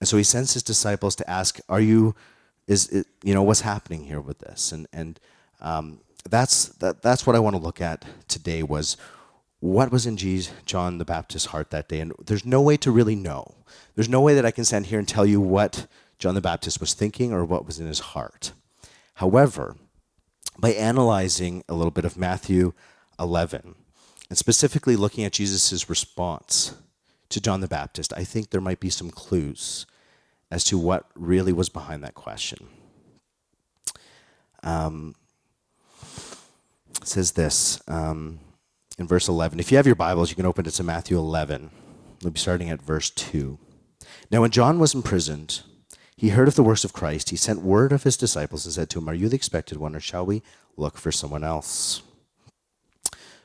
And 0.00 0.08
so 0.08 0.16
he 0.16 0.24
sends 0.24 0.54
his 0.54 0.64
disciples 0.64 1.14
to 1.16 1.30
ask, 1.30 1.60
"Are 1.68 1.80
you, 1.80 2.16
is 2.66 2.88
it, 2.88 3.06
you 3.22 3.32
know, 3.32 3.44
what's 3.44 3.60
happening 3.60 4.04
here 4.04 4.20
with 4.20 4.40
this?" 4.40 4.72
And 4.72 4.88
and 4.92 5.20
um, 5.60 6.00
that's 6.28 6.68
that, 6.80 7.02
that's 7.02 7.26
what 7.26 7.36
I 7.36 7.38
want 7.38 7.54
to 7.54 7.62
look 7.62 7.80
at 7.80 8.04
today 8.26 8.64
was 8.64 8.96
what 9.60 9.92
was 9.92 10.06
in 10.06 10.16
Jesus, 10.16 10.52
John 10.66 10.98
the 10.98 11.04
Baptist's 11.04 11.50
heart 11.50 11.70
that 11.70 11.88
day. 11.88 12.00
And 12.00 12.12
there's 12.26 12.44
no 12.44 12.60
way 12.60 12.76
to 12.78 12.90
really 12.90 13.14
know. 13.14 13.54
There's 13.94 14.08
no 14.08 14.20
way 14.20 14.34
that 14.34 14.44
I 14.44 14.50
can 14.50 14.64
stand 14.64 14.86
here 14.86 14.98
and 14.98 15.06
tell 15.06 15.24
you 15.24 15.40
what 15.40 15.86
John 16.18 16.34
the 16.34 16.40
Baptist 16.40 16.80
was 16.80 16.94
thinking 16.94 17.32
or 17.32 17.44
what 17.44 17.64
was 17.64 17.78
in 17.78 17.86
his 17.86 18.00
heart. 18.00 18.52
However, 19.14 19.76
by 20.62 20.70
analyzing 20.70 21.64
a 21.68 21.74
little 21.74 21.90
bit 21.90 22.04
of 22.04 22.16
Matthew 22.16 22.72
11 23.18 23.74
and 24.30 24.38
specifically 24.38 24.94
looking 24.94 25.24
at 25.24 25.32
Jesus' 25.32 25.90
response 25.90 26.76
to 27.30 27.40
John 27.40 27.60
the 27.60 27.66
Baptist, 27.68 28.12
I 28.16 28.22
think 28.22 28.50
there 28.50 28.60
might 28.60 28.78
be 28.78 28.88
some 28.88 29.10
clues 29.10 29.86
as 30.52 30.62
to 30.64 30.78
what 30.78 31.06
really 31.16 31.52
was 31.52 31.68
behind 31.68 32.04
that 32.04 32.14
question. 32.14 32.68
Um, 34.62 35.16
says 37.02 37.32
this 37.32 37.82
um, 37.88 38.38
in 38.98 39.08
verse 39.08 39.26
11. 39.26 39.58
If 39.58 39.72
you 39.72 39.78
have 39.78 39.86
your 39.86 39.96
Bibles, 39.96 40.30
you 40.30 40.36
can 40.36 40.46
open 40.46 40.64
it 40.64 40.70
to 40.70 40.84
Matthew 40.84 41.18
11. 41.18 41.70
We'll 42.22 42.30
be 42.30 42.38
starting 42.38 42.70
at 42.70 42.80
verse 42.80 43.10
2. 43.10 43.58
Now, 44.30 44.42
when 44.42 44.52
John 44.52 44.78
was 44.78 44.94
imprisoned, 44.94 45.62
he 46.22 46.28
heard 46.28 46.46
of 46.46 46.54
the 46.54 46.62
works 46.62 46.84
of 46.84 46.92
Christ. 46.92 47.30
He 47.30 47.36
sent 47.36 47.62
word 47.62 47.90
of 47.90 48.04
his 48.04 48.16
disciples 48.16 48.64
and 48.64 48.72
said 48.72 48.88
to 48.90 49.00
him, 49.00 49.08
Are 49.08 49.12
you 49.12 49.28
the 49.28 49.34
expected 49.34 49.78
one, 49.78 49.96
or 49.96 49.98
shall 49.98 50.24
we 50.24 50.40
look 50.76 50.96
for 50.96 51.10
someone 51.10 51.42
else? 51.42 52.00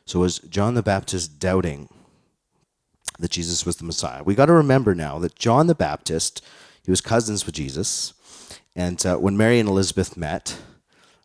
So, 0.06 0.20
was 0.20 0.38
John 0.38 0.76
the 0.76 0.84
Baptist 0.84 1.40
doubting 1.40 1.90
that 3.18 3.32
Jesus 3.32 3.66
was 3.66 3.78
the 3.78 3.84
Messiah? 3.84 4.22
We 4.22 4.36
got 4.36 4.46
to 4.46 4.54
remember 4.54 4.94
now 4.94 5.18
that 5.18 5.34
John 5.34 5.66
the 5.66 5.74
Baptist, 5.74 6.46
he 6.84 6.92
was 6.92 7.02
cousins 7.02 7.48
with 7.48 7.56
Jesus. 7.56 8.14
And 8.76 9.04
uh, 9.08 9.18
when 9.18 9.36
Mary 9.36 9.60
and 9.60 9.68
Elizabeth 9.68 10.16
met, 10.16 10.62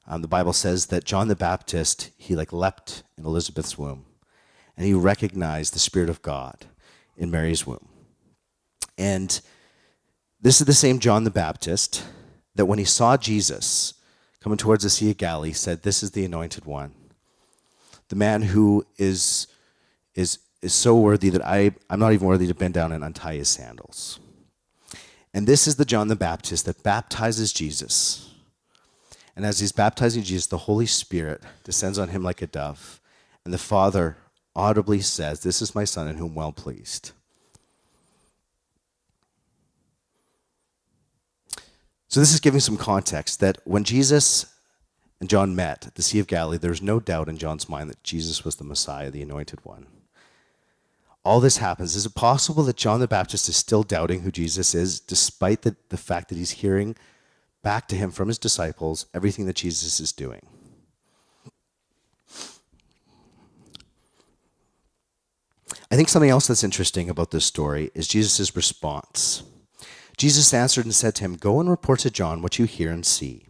um, 0.07 0.23
the 0.23 0.29
Bible 0.29 0.55
says 0.55 0.87
that 0.87 1.05
John 1.05 1.29
the 1.29 1.37
Baptist, 1.37 2.13
he 2.17 2.35
like 2.35 2.55
leapt 2.55 3.03
in 3.19 3.27
Elizabeth's 3.27 3.77
womb 3.77 4.07
and 4.75 4.87
he 4.87 4.95
recognized 4.95 5.75
the 5.75 5.79
Spirit 5.79 6.09
of 6.09 6.23
God 6.23 6.65
in 7.15 7.31
Mary's 7.31 7.67
womb. 7.67 7.91
And 8.97 9.39
this 10.43 10.61
is 10.61 10.67
the 10.67 10.73
same 10.73 10.99
John 10.99 11.23
the 11.23 11.31
Baptist 11.31 12.05
that 12.57 12.67
when 12.67 12.81
he 12.81 12.85
saw 12.85 13.17
Jesus 13.17 13.95
coming 14.41 14.59
towards 14.59 14.83
the 14.83 14.91
Sea 14.91 15.13
of 15.13 15.17
Galilee 15.17 15.53
said, 15.53 15.83
This 15.83 16.03
is 16.03 16.11
the 16.11 16.25
anointed 16.25 16.65
one. 16.65 16.93
The 18.09 18.17
man 18.17 18.43
who 18.43 18.85
is, 18.99 19.47
is, 20.17 20.39
is 20.61 20.75
so 20.75 20.97
worthy 20.97 21.31
that 21.31 21.47
I, 21.47 21.73
I'm 21.89 22.01
not 22.01 22.13
even 22.13 22.27
worthy 22.27 22.49
to 22.49 22.55
bend 22.55 22.75
down 22.75 22.91
and 22.91 23.05
untie 23.05 23.37
his 23.37 23.49
sandals. 23.49 24.19
And 25.33 25.47
this 25.47 25.67
is 25.67 25.77
the 25.77 25.85
John 25.85 26.09
the 26.09 26.17
Baptist 26.17 26.67
that 26.67 26.83
baptizes 26.83 27.53
Jesus. 27.53 28.35
And 29.35 29.47
as 29.47 29.61
he's 29.61 29.73
baptizing 29.73 30.25
Jesus, 30.25 30.47
the 30.49 30.59
Holy 30.59 30.87
Spirit 30.87 31.41
descends 31.65 31.99
on 31.99 32.09
him 32.09 32.23
like 32.23 32.43
a 32.43 32.47
dove. 32.47 33.01
And 33.45 33.55
the 33.55 33.59
Father 33.59 34.19
audibly 34.55 35.01
says, 35.01 35.41
This 35.41 35.63
is 35.63 35.75
my 35.75 35.85
Son 35.85 36.09
in 36.09 36.19
whom 36.19 36.35
well 36.35 36.53
pleased. 36.53 37.13
So, 42.13 42.21
this 42.21 42.35
is 42.35 42.41
giving 42.41 42.61
some 42.61 42.77
context 42.77 43.41
that 43.41 43.57
when 43.65 43.85
Jesus 43.85 44.55
and 45.19 45.31
John 45.31 45.57
met 45.57 45.87
at 45.87 45.95
the 45.95 46.03
Sea 46.03 46.19
of 46.19 46.27
Galilee, 46.27 46.59
there 46.59 46.69
was 46.69 46.83
no 46.83 47.01
doubt 47.01 47.27
in 47.27 47.39
John's 47.39 47.71
mind 47.71 47.89
that 47.89 48.05
Jesus 48.05 48.45
was 48.45 48.57
the 48.57 48.65
Messiah, 48.65 49.11
the 49.11 49.23
anointed 49.23 49.65
one. 49.65 49.87
All 51.25 51.41
this 51.41 51.57
happens. 51.57 51.97
Is 51.97 52.05
it 52.05 52.15
possible 52.15 52.65
that 52.65 52.77
John 52.77 53.01
the 53.01 53.09
Baptist 53.09 53.49
is 53.49 53.57
still 53.57 53.83
doubting 53.83 54.21
who 54.21 54.31
Jesus 54.31 54.75
is, 54.75 55.01
despite 55.01 55.63
the, 55.63 55.75
the 55.89 55.97
fact 55.97 56.29
that 56.29 56.37
he's 56.37 56.51
hearing 56.51 56.97
back 57.63 57.89
to 57.89 57.97
him 57.97 58.11
from 58.11 58.29
his 58.29 58.37
disciples 58.37 59.07
everything 59.15 59.47
that 59.47 59.57
Jesus 59.57 59.99
is 59.99 60.13
doing? 60.13 60.45
I 65.91 65.97
think 65.97 66.11
something 66.11 66.29
else 66.29 66.47
that's 66.47 66.63
interesting 66.63 67.09
about 67.09 67.31
this 67.31 67.47
story 67.47 67.91
is 67.95 68.07
Jesus' 68.07 68.55
response. 68.55 69.45
Jesus 70.23 70.55
answered 70.55 70.85
and 70.85 70.95
said 70.95 71.17
to 71.17 71.25
him, 71.25 71.35
Go 71.35 71.59
and 71.59 71.69
report 71.69 71.99
to 71.99 72.11
John 72.11 72.43
what 72.43 72.57
you 72.57 72.65
hear 72.65 72.93
and 72.93 73.05
see. 73.05 73.49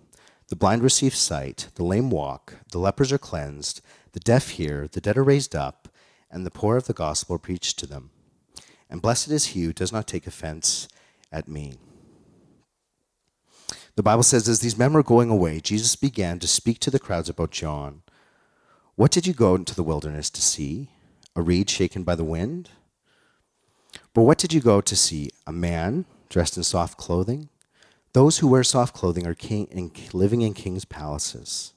The 0.48 0.56
blind 0.56 0.82
receive 0.82 1.14
sight, 1.14 1.68
the 1.74 1.84
lame 1.84 2.08
walk, 2.08 2.54
the 2.70 2.78
lepers 2.78 3.12
are 3.12 3.18
cleansed, 3.18 3.82
the 4.12 4.20
deaf 4.20 4.48
hear, 4.48 4.88
the 4.88 4.98
dead 5.02 5.18
are 5.18 5.22
raised 5.22 5.54
up, 5.54 5.86
and 6.30 6.46
the 6.46 6.50
poor 6.50 6.78
of 6.78 6.86
the 6.86 6.94
gospel 6.94 7.36
are 7.36 7.38
preached 7.38 7.78
to 7.80 7.86
them. 7.86 8.08
And 8.88 9.02
blessed 9.02 9.28
is 9.28 9.48
he 9.48 9.64
who 9.64 9.74
does 9.74 9.92
not 9.92 10.06
take 10.06 10.26
offense 10.26 10.88
at 11.30 11.46
me. 11.46 11.74
The 13.96 14.02
Bible 14.02 14.22
says, 14.22 14.48
as 14.48 14.60
these 14.60 14.78
men 14.78 14.94
were 14.94 15.02
going 15.02 15.28
away, 15.28 15.60
Jesus 15.60 15.94
began 15.94 16.38
to 16.38 16.48
speak 16.48 16.78
to 16.78 16.90
the 16.90 16.98
crowds 16.98 17.28
about 17.28 17.50
John. 17.50 18.00
What 18.94 19.10
did 19.10 19.26
you 19.26 19.34
go 19.34 19.56
into 19.56 19.74
the 19.74 19.82
wilderness 19.82 20.30
to 20.30 20.40
see? 20.40 20.88
A 21.36 21.42
reed 21.42 21.68
shaken 21.68 22.02
by 22.02 22.14
the 22.14 22.24
wind? 22.24 22.70
But 24.14 24.22
what 24.22 24.38
did 24.38 24.54
you 24.54 24.62
go 24.62 24.80
to 24.80 24.96
see? 24.96 25.32
A 25.46 25.52
man 25.52 26.06
dressed 26.32 26.56
in 26.56 26.64
soft 26.64 26.96
clothing? 26.96 27.50
Those 28.14 28.38
who 28.38 28.48
wear 28.48 28.64
soft 28.64 28.94
clothing 28.94 29.26
are 29.26 29.34
king 29.34 29.66
in, 29.70 29.92
living 30.12 30.42
in 30.42 30.54
kings' 30.54 30.84
palaces. 30.84 31.74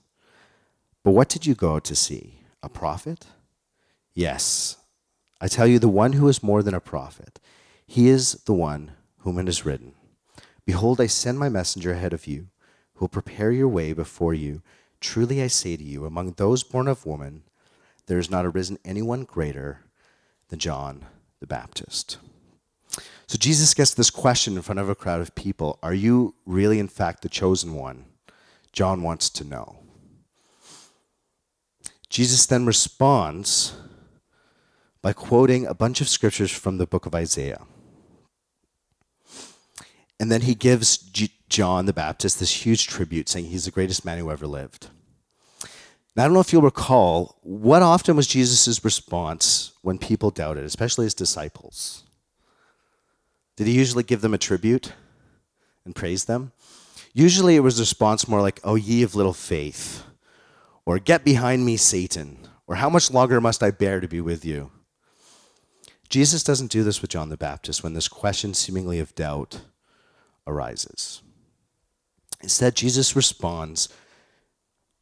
But 1.04 1.12
what 1.12 1.30
did 1.30 1.46
you 1.46 1.54
go 1.54 1.80
to 1.80 1.96
see? 1.96 2.40
A 2.64 2.70
prophet? 2.70 3.28
Yes. 4.14 4.78
I 5.40 5.48
tell 5.48 5.68
you, 5.68 5.78
the 5.78 5.90
one 5.90 6.14
who 6.14 6.28
is 6.28 6.42
more 6.42 6.64
than 6.64 6.74
a 6.74 6.80
prophet, 6.80 7.40
he 7.86 8.08
is 8.08 8.34
the 8.46 8.54
one 8.54 8.92
whom 9.20 9.38
it 9.38 9.48
is 9.48 9.66
written 9.66 9.94
Behold, 10.66 11.00
I 11.00 11.06
send 11.06 11.38
my 11.38 11.50
messenger 11.50 11.92
ahead 11.92 12.14
of 12.14 12.26
you, 12.26 12.48
who 12.96 13.02
will 13.02 13.10
prepare 13.10 13.52
your 13.52 13.68
way 13.68 13.94
before 13.94 14.34
you. 14.34 14.64
Truly 15.00 15.44
I 15.44 15.48
say 15.48 15.78
to 15.78 15.84
you, 15.84 16.06
among 16.06 16.32
those 16.32 16.64
born 16.64 16.88
of 16.88 17.06
woman, 17.06 17.44
there 18.08 18.18
has 18.18 18.32
not 18.32 18.46
arisen 18.46 18.80
anyone 18.84 19.24
greater 19.26 19.82
than 20.48 20.60
John 20.60 21.06
the 21.40 21.46
Baptist. 21.46 22.18
So 23.28 23.38
Jesus 23.38 23.74
gets 23.74 23.94
this 23.94 24.10
question 24.10 24.56
in 24.56 24.62
front 24.62 24.80
of 24.80 24.90
a 24.90 24.96
crowd 24.96 25.22
of 25.22 25.36
people 25.36 25.80
Are 25.82 25.94
you 25.94 26.36
really, 26.46 26.80
in 26.80 26.88
fact, 26.88 27.22
the 27.22 27.30
chosen 27.30 27.74
one? 27.74 28.06
John 28.72 29.02
wants 29.02 29.30
to 29.32 29.44
know. 29.44 29.80
Jesus 32.10 32.46
then 32.46 32.66
responds 32.66 33.76
by 35.02 35.14
quoting 35.14 35.66
a 35.66 35.74
bunch 35.74 36.02
of 36.02 36.10
scriptures 36.10 36.52
from 36.52 36.78
the 36.78 36.88
book 36.88 37.06
of 37.06 37.16
Isaiah. 37.16 37.62
And 40.20 40.32
then 40.32 40.42
he 40.42 40.56
gives 40.56 40.98
G- 40.98 41.34
John 41.50 41.86
the 41.86 41.94
Baptist 41.94 42.40
this 42.40 42.66
huge 42.66 42.88
tribute, 42.88 43.28
saying 43.28 43.46
he's 43.46 43.66
the 43.66 43.72
greatest 43.72 44.06
man 44.06 44.18
who 44.18 44.32
ever 44.32 44.48
lived. 44.48 44.88
Now, 46.16 46.24
I 46.24 46.28
don't 46.28 46.34
know 46.34 46.40
if 46.40 46.54
you'll 46.54 46.62
recall, 46.62 47.38
what 47.44 47.82
often 47.82 48.16
was 48.16 48.28
Jesus' 48.28 48.84
response 48.84 49.74
when 49.82 49.98
people 49.98 50.32
doubted, 50.32 50.64
especially 50.64 51.06
his 51.06 51.14
disciples? 51.14 52.05
Did 53.56 53.68
he 53.68 53.74
usually 53.74 54.04
give 54.04 54.22
them 54.22 54.34
a 54.34 54.40
tribute 54.40 54.94
and 55.86 55.96
praise 55.96 56.26
them? 56.26 56.52
Usually 57.14 57.56
it 57.56 57.62
was 57.62 57.80
a 57.80 57.84
response 57.84 58.28
more 58.28 58.42
like, 58.42 58.60
Oh, 58.64 58.76
ye 58.76 59.02
of 59.04 59.16
little 59.16 59.34
faith, 59.34 60.04
or 60.86 61.00
Get 61.00 61.24
behind 61.24 61.66
me, 61.66 61.78
Satan, 61.78 62.48
or 62.68 62.76
How 62.76 62.90
much 62.90 63.12
longer 63.12 63.40
must 63.40 63.64
I 63.64 63.72
bear 63.72 64.00
to 64.00 64.08
be 64.08 64.22
with 64.22 64.44
you? 64.44 64.72
Jesus 66.10 66.44
doesn't 66.44 66.72
do 66.72 66.84
this 66.84 67.02
with 67.02 67.12
John 67.12 67.30
the 67.30 67.38
Baptist 67.38 67.84
when 67.84 67.94
this 67.94 68.08
question 68.08 68.54
seemingly 68.54 69.00
of 69.00 69.16
doubt 69.16 69.62
arises. 70.46 71.22
Instead, 72.42 72.76
Jesus 72.76 73.16
responds 73.16 73.90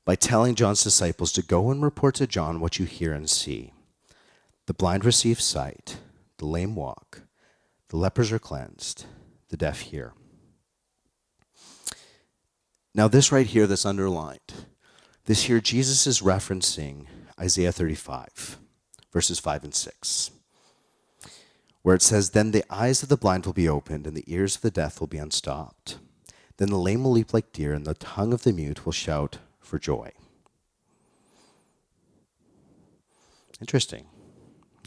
by 0.06 0.16
telling 0.16 0.56
John's 0.56 0.84
disciples 0.84 1.32
to 1.34 1.42
go 1.42 1.72
and 1.72 1.82
report 1.82 2.16
to 2.16 2.28
John 2.28 2.60
what 2.60 2.80
you 2.80 2.86
hear 2.86 3.14
and 3.14 3.30
see. 3.30 3.74
The 4.66 4.74
blind 4.74 5.04
receive 5.04 5.42
sight, 5.42 5.98
the 6.38 6.46
lame 6.46 6.76
walk, 6.76 7.23
the 7.94 8.00
lepers 8.00 8.32
are 8.32 8.40
cleansed, 8.40 9.06
the 9.50 9.56
deaf 9.56 9.82
hear. 9.82 10.14
Now, 12.96 13.08
this 13.08 13.32
right 13.32 13.46
here, 13.46 13.68
that's 13.68 13.86
underlined, 13.86 14.66
this 15.26 15.44
here, 15.44 15.60
Jesus 15.60 16.08
is 16.08 16.22
referencing 16.22 17.06
Isaiah 17.40 17.72
35, 17.72 18.58
verses 19.12 19.38
5 19.38 19.66
and 19.66 19.76
6, 19.76 20.32
where 21.84 21.94
it 21.94 22.02
says, 22.02 22.32
Then 22.32 22.50
the 22.50 22.66
eyes 22.68 23.04
of 23.04 23.10
the 23.10 23.18
blind 23.18 23.46
will 23.46 23.54
be 23.54 23.70
opened, 23.70 24.08
and 24.08 24.18
the 24.18 24.26
ears 24.26 24.56
of 24.56 24.64
the 24.64 24.72
deaf 24.72 25.00
will 25.00 25.06
be 25.06 25.20
unstopped. 25.20 26.00
Then 26.58 26.72
the 26.72 26.80
lame 26.80 27.04
will 27.04 27.12
leap 27.12 27.32
like 27.32 27.54
deer, 27.54 27.74
and 27.74 27.86
the 27.86 27.94
tongue 27.94 28.34
of 28.34 28.42
the 28.42 28.54
mute 28.54 28.88
will 28.88 28.92
shout 28.92 29.38
for 29.60 29.78
joy. 29.78 30.14
Interesting. 33.62 34.08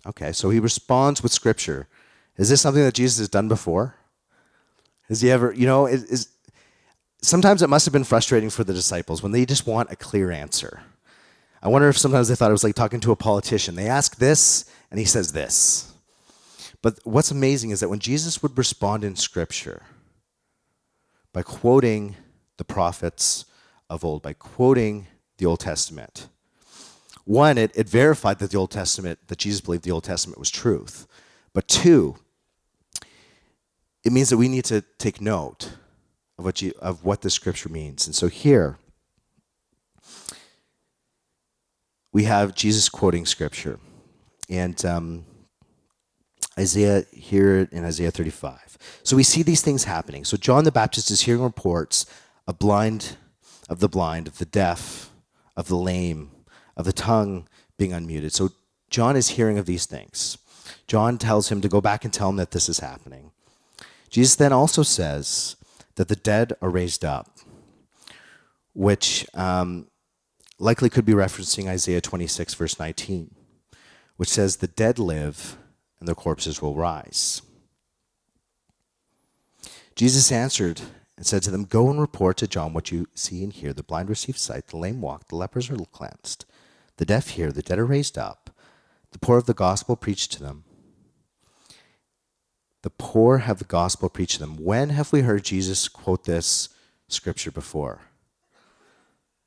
Okay, 0.05 0.33
so 0.33 0.51
he 0.51 0.59
responds 0.59 1.23
with 1.23 1.31
scripture. 1.31 1.87
Is 2.37 2.49
this 2.49 2.61
something 2.61 2.83
that 2.83 2.95
Jesus 2.95 3.19
has 3.19 3.29
done 3.29 3.49
before? 3.49 3.95
Has 5.09 5.21
he 5.21 5.31
ever, 5.31 5.53
you 5.53 5.67
know, 5.67 5.87
is, 5.87 6.05
is 6.05 6.29
sometimes 7.23 7.63
it 7.63 7.71
must 7.71 7.87
have 7.87 7.93
been 7.93 8.05
frustrating 8.05 8.51
for 8.51 8.65
the 8.65 8.75
disciples 8.75 9.23
when 9.23 9.33
they 9.33 9.47
just 9.47 9.67
want 9.67 9.91
a 9.91 9.97
clear 9.97 10.31
answer. 10.31 10.83
I 11.63 11.69
wonder 11.69 11.89
if 11.89 11.99
sometimes 11.99 12.29
they 12.29 12.35
thought 12.35 12.51
it 12.51 12.53
was 12.53 12.65
like 12.65 12.75
talking 12.75 13.01
to 13.01 13.13
a 13.13 13.17
politician. 13.17 13.75
They 13.75 13.89
ask 13.89 14.17
this, 14.17 14.71
and 14.91 15.01
he 15.01 15.07
says 15.07 15.33
this. 15.33 15.93
But 16.83 16.99
what's 17.05 17.31
amazing 17.31 17.71
is 17.71 17.81
that 17.81 17.89
when 17.89 17.99
Jesus 17.99 18.43
would 18.43 18.57
respond 18.57 19.03
in 19.03 19.17
Scripture 19.17 19.83
by 21.33 21.43
quoting 21.43 22.17
the 22.59 22.65
prophets 22.65 23.47
of 23.91 24.05
old, 24.05 24.23
by 24.23 24.33
quoting 24.35 25.07
the 25.39 25.47
Old 25.47 25.61
Testament, 25.61 26.29
one, 27.25 27.59
it, 27.59 27.73
it 27.75 27.89
verified 27.89 28.39
that 28.39 28.51
the 28.51 28.59
Old 28.59 28.71
Testament, 28.71 29.19
that 29.27 29.39
Jesus 29.39 29.61
believed 29.61 29.83
the 29.83 29.91
Old 29.91 30.05
Testament 30.05 30.39
was 30.39 30.51
truth. 30.51 31.09
But 31.53 31.67
two, 31.67 32.17
it 34.07 34.13
means 34.13 34.31
that 34.31 34.37
we 34.37 34.47
need 34.47 34.65
to 34.67 34.83
take 34.99 35.21
note 35.21 35.73
of 36.39 36.45
what, 36.45 36.63
you, 36.63 36.73
of 36.79 37.05
what 37.05 37.23
the 37.23 37.29
scripture 37.29 37.69
means. 37.69 38.07
And 38.07 38.15
so 38.15 38.29
here, 38.29 38.79
we 42.13 42.23
have 42.23 42.55
Jesus 42.55 42.89
quoting 42.89 43.27
scripture. 43.27 43.81
And 44.49 44.83
um, 44.87 45.25
Isaiah 46.57 47.05
here 47.11 47.69
in 47.73 47.85
Isaiah 47.85 48.13
35. 48.13 48.79
So 49.03 49.17
we 49.17 49.25
see 49.25 49.43
these 49.43 49.61
things 49.61 49.83
happening. 49.83 50.25
So 50.25 50.37
John 50.37 50.63
the 50.63 50.71
Baptist 50.71 51.11
is 51.11 51.23
hearing 51.23 51.43
reports 51.43 52.07
of 52.47 52.61
blind, 52.61 53.17
of 53.69 53.81
the 53.81 53.89
blind, 53.89 54.29
of 54.29 54.39
the 54.39 54.47
deaf, 54.47 55.11
of 55.57 55.67
the 55.67 55.77
lame, 55.77 56.31
of 56.77 56.85
the 56.85 56.93
tongue 56.93 57.49
being 57.77 57.91
unmuted. 57.91 58.31
So 58.31 58.51
John 58.89 59.17
is 59.17 59.31
hearing 59.31 59.59
of 59.59 59.67
these 59.67 59.85
things. 59.85 60.39
John 60.87 61.19
tells 61.19 61.51
him 61.51 61.61
to 61.61 61.69
go 61.69 61.81
back 61.81 62.05
and 62.05 62.15
tell 62.15 62.29
him 62.29 62.37
that 62.37 62.53
this 62.53 62.69
is 62.69 62.79
happening. 62.79 63.33
Jesus 64.11 64.37
then 64.37 64.53
also 64.53 64.83
says 64.83 65.57
that 65.97 66.09
the 66.09 66.17
dead 66.17 66.53
are 66.61 66.71
raised 66.71 67.05
up, 67.05 67.39
which 68.75 69.27
um, 69.35 69.87
likely 70.59 70.89
could 70.89 71.05
be 71.05 71.13
referencing 71.13 71.69
Isaiah 71.69 72.01
26, 72.01 72.55
verse 72.55 72.79
19, 72.79 73.35
which 74.17 74.29
says, 74.29 74.57
The 74.57 74.69
dead 74.69 74.99
live 74.99 75.57
and 75.99 76.07
their 76.07 76.15
corpses 76.15 76.63
will 76.63 76.75
rise. 76.75 77.43
Jesus 79.95 80.31
answered 80.31 80.83
and 81.17 81.27
said 81.27 81.43
to 81.43 81.51
them, 81.51 81.65
Go 81.65 81.91
and 81.91 82.01
report 82.01 82.37
to 82.39 82.47
John 82.47 82.75
what 82.75 82.93
you 82.93 83.07
see 83.15 83.43
and 83.43 83.53
hear. 83.53 83.73
The 83.73 83.83
blind 83.83 84.11
receive 84.11 84.37
sight, 84.37 84.69
the 84.69 84.77
lame 84.77 85.01
walk, 85.01 85.29
the 85.29 85.37
lepers 85.37 85.71
are 85.71 85.77
cleansed, 85.77 86.45
the 86.99 87.07
deaf 87.07 87.31
hear, 87.31 87.51
the 87.51 87.63
dead 87.63 87.79
are 87.79 87.87
raised 87.87 88.19
up, 88.19 88.51
the 89.13 89.19
poor 89.19 89.39
of 89.39 89.47
the 89.47 89.55
gospel 89.55 89.97
preached 89.97 90.33
to 90.33 90.43
them. 90.43 90.65
The 92.87 92.91
poor 92.91 93.39
have 93.39 93.59
the 93.59 93.65
gospel 93.65 94.09
preached 94.09 94.35
to 94.35 94.39
them. 94.39 94.59
When 94.59 94.91
have 94.91 95.11
we 95.11 95.23
heard 95.23 95.43
Jesus 95.43 95.89
quote 95.89 96.23
this 96.23 96.69
scripture 97.09 97.51
before? 97.51 98.03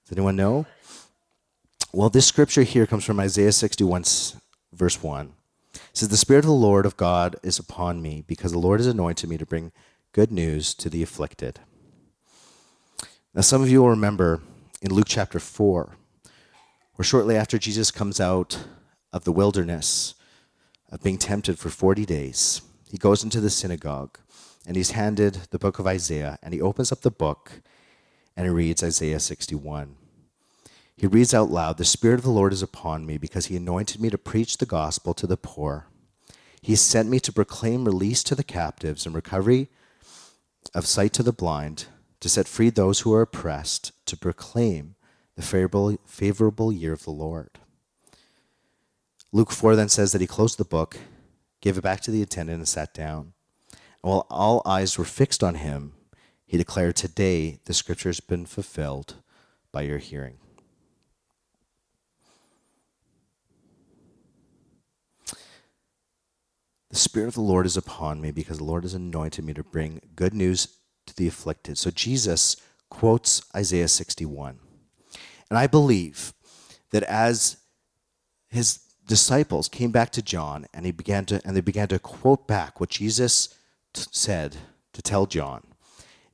Does 0.03 0.17
anyone 0.17 0.35
know? 0.35 0.65
Well, 1.93 2.09
this 2.09 2.25
scripture 2.25 2.63
here 2.63 2.85
comes 2.85 3.05
from 3.05 3.17
Isaiah 3.17 3.53
61, 3.53 4.03
verse 4.73 5.01
1. 5.01 5.31
It 5.73 5.81
says, 5.93 6.09
The 6.09 6.17
Spirit 6.17 6.39
of 6.39 6.47
the 6.47 6.51
Lord 6.51 6.85
of 6.85 6.97
God 6.97 7.37
is 7.41 7.57
upon 7.57 8.01
me, 8.01 8.25
because 8.27 8.51
the 8.51 8.59
Lord 8.59 8.81
has 8.81 8.87
anointed 8.87 9.29
me 9.29 9.37
to 9.37 9.45
bring 9.45 9.71
good 10.11 10.33
news 10.33 10.73
to 10.73 10.89
the 10.89 11.01
afflicted. 11.01 11.61
Now, 13.33 13.39
some 13.39 13.61
of 13.61 13.69
you 13.69 13.79
will 13.83 13.89
remember 13.89 14.41
in 14.81 14.93
Luke 14.93 15.07
chapter 15.07 15.39
4, 15.39 15.95
where 16.95 17.05
shortly 17.05 17.37
after 17.37 17.57
Jesus 17.57 17.89
comes 17.89 18.19
out 18.19 18.65
of 19.13 19.23
the 19.23 19.31
wilderness 19.31 20.15
of 20.91 21.01
being 21.01 21.17
tempted 21.17 21.57
for 21.57 21.69
40 21.69 22.05
days, 22.05 22.63
he 22.89 22.97
goes 22.97 23.23
into 23.23 23.39
the 23.39 23.49
synagogue 23.49 24.17
and 24.65 24.75
he's 24.75 24.91
handed 24.91 25.35
the 25.51 25.59
book 25.59 25.79
of 25.79 25.87
Isaiah 25.87 26.39
and 26.41 26.53
he 26.53 26.61
opens 26.61 26.91
up 26.91 27.01
the 27.01 27.11
book 27.11 27.61
and 28.35 28.45
he 28.45 28.51
reads 28.51 28.83
Isaiah 28.83 29.19
61. 29.19 29.95
He 30.95 31.07
reads 31.07 31.33
out 31.33 31.49
loud, 31.49 31.77
The 31.77 31.85
Spirit 31.85 32.19
of 32.19 32.23
the 32.23 32.29
Lord 32.29 32.51
is 32.51 32.61
upon 32.61 33.05
me 33.05 33.17
because 33.17 33.45
he 33.45 33.55
anointed 33.55 34.01
me 34.01 34.09
to 34.09 34.17
preach 34.17 34.57
the 34.57 34.65
gospel 34.65 35.13
to 35.13 35.27
the 35.27 35.37
poor. 35.37 35.87
He 36.61 36.75
sent 36.75 37.09
me 37.09 37.19
to 37.21 37.31
proclaim 37.31 37.85
release 37.85 38.21
to 38.23 38.35
the 38.35 38.43
captives 38.43 39.05
and 39.05 39.15
recovery 39.15 39.69
of 40.73 40.85
sight 40.85 41.13
to 41.13 41.23
the 41.23 41.31
blind, 41.31 41.85
to 42.19 42.27
set 42.27 42.47
free 42.47 42.69
those 42.69 43.01
who 43.01 43.13
are 43.13 43.21
oppressed, 43.21 43.93
to 44.07 44.17
proclaim 44.17 44.95
the 45.35 45.41
favorable, 45.41 45.97
favorable 46.05 46.71
year 46.71 46.93
of 46.93 47.03
the 47.03 47.11
Lord. 47.11 47.59
Luke 49.31 49.51
4 49.51 49.75
then 49.75 49.89
says 49.89 50.11
that 50.11 50.21
he 50.21 50.27
closed 50.27 50.57
the 50.57 50.65
book, 50.65 50.97
gave 51.61 51.77
it 51.77 51.81
back 51.81 52.01
to 52.01 52.11
the 52.11 52.21
attendant, 52.21 52.59
and 52.59 52.67
sat 52.67 52.93
down. 52.93 53.33
And 53.71 54.11
while 54.11 54.27
all 54.29 54.61
eyes 54.65 54.97
were 54.97 55.05
fixed 55.05 55.43
on 55.43 55.55
him, 55.55 55.93
he 56.45 56.57
declared, 56.57 56.95
Today 56.95 57.59
the 57.65 57.73
scripture 57.73 58.09
has 58.09 58.19
been 58.19 58.45
fulfilled 58.45 59.15
by 59.71 59.81
your 59.83 59.97
hearing. 59.97 60.37
The 66.89 66.95
Spirit 66.95 67.27
of 67.27 67.35
the 67.35 67.41
Lord 67.41 67.67
is 67.67 67.77
upon 67.77 68.19
me 68.19 68.31
because 68.31 68.57
the 68.57 68.63
Lord 68.63 68.83
has 68.83 68.95
anointed 68.95 69.45
me 69.45 69.53
to 69.53 69.63
bring 69.63 70.01
good 70.15 70.33
news 70.33 70.69
to 71.05 71.15
the 71.15 71.27
afflicted. 71.27 71.77
So 71.77 71.91
Jesus 71.91 72.57
quotes 72.89 73.43
Isaiah 73.55 73.87
61. 73.87 74.59
And 75.49 75.59
I 75.59 75.67
believe 75.67 76.33
that 76.91 77.03
as 77.03 77.57
his 78.49 78.79
disciples 79.09 79.67
came 79.67 79.91
back 79.91 80.11
to 80.11 80.21
John 80.21 80.67
and 80.71 80.85
he 80.85 80.91
began 80.91 81.25
to 81.25 81.41
and 81.43 81.55
they 81.55 81.61
began 81.61 81.87
to 81.87 81.97
quote 81.97 82.47
back 82.47 82.79
what 82.79 82.91
Jesus 82.91 83.49
t- 83.91 84.03
said 84.11 84.57
to 84.93 85.01
tell 85.01 85.25
John, 85.25 85.63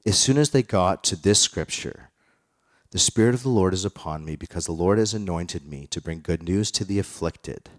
as 0.05 0.19
soon 0.19 0.37
as 0.37 0.49
they 0.49 0.61
got 0.61 1.01
to 1.05 1.15
this 1.15 1.39
scripture, 1.39 2.09
the 2.91 2.99
Spirit 2.99 3.33
of 3.33 3.43
the 3.43 3.49
Lord 3.49 3.73
is 3.73 3.85
upon 3.85 4.25
me 4.25 4.35
because 4.35 4.65
the 4.65 4.73
Lord 4.73 4.97
has 4.97 5.13
anointed 5.13 5.65
me 5.65 5.87
to 5.87 6.01
bring 6.01 6.19
good 6.19 6.43
news 6.43 6.69
to 6.71 6.83
the 6.83 6.99
afflicted 6.99 7.69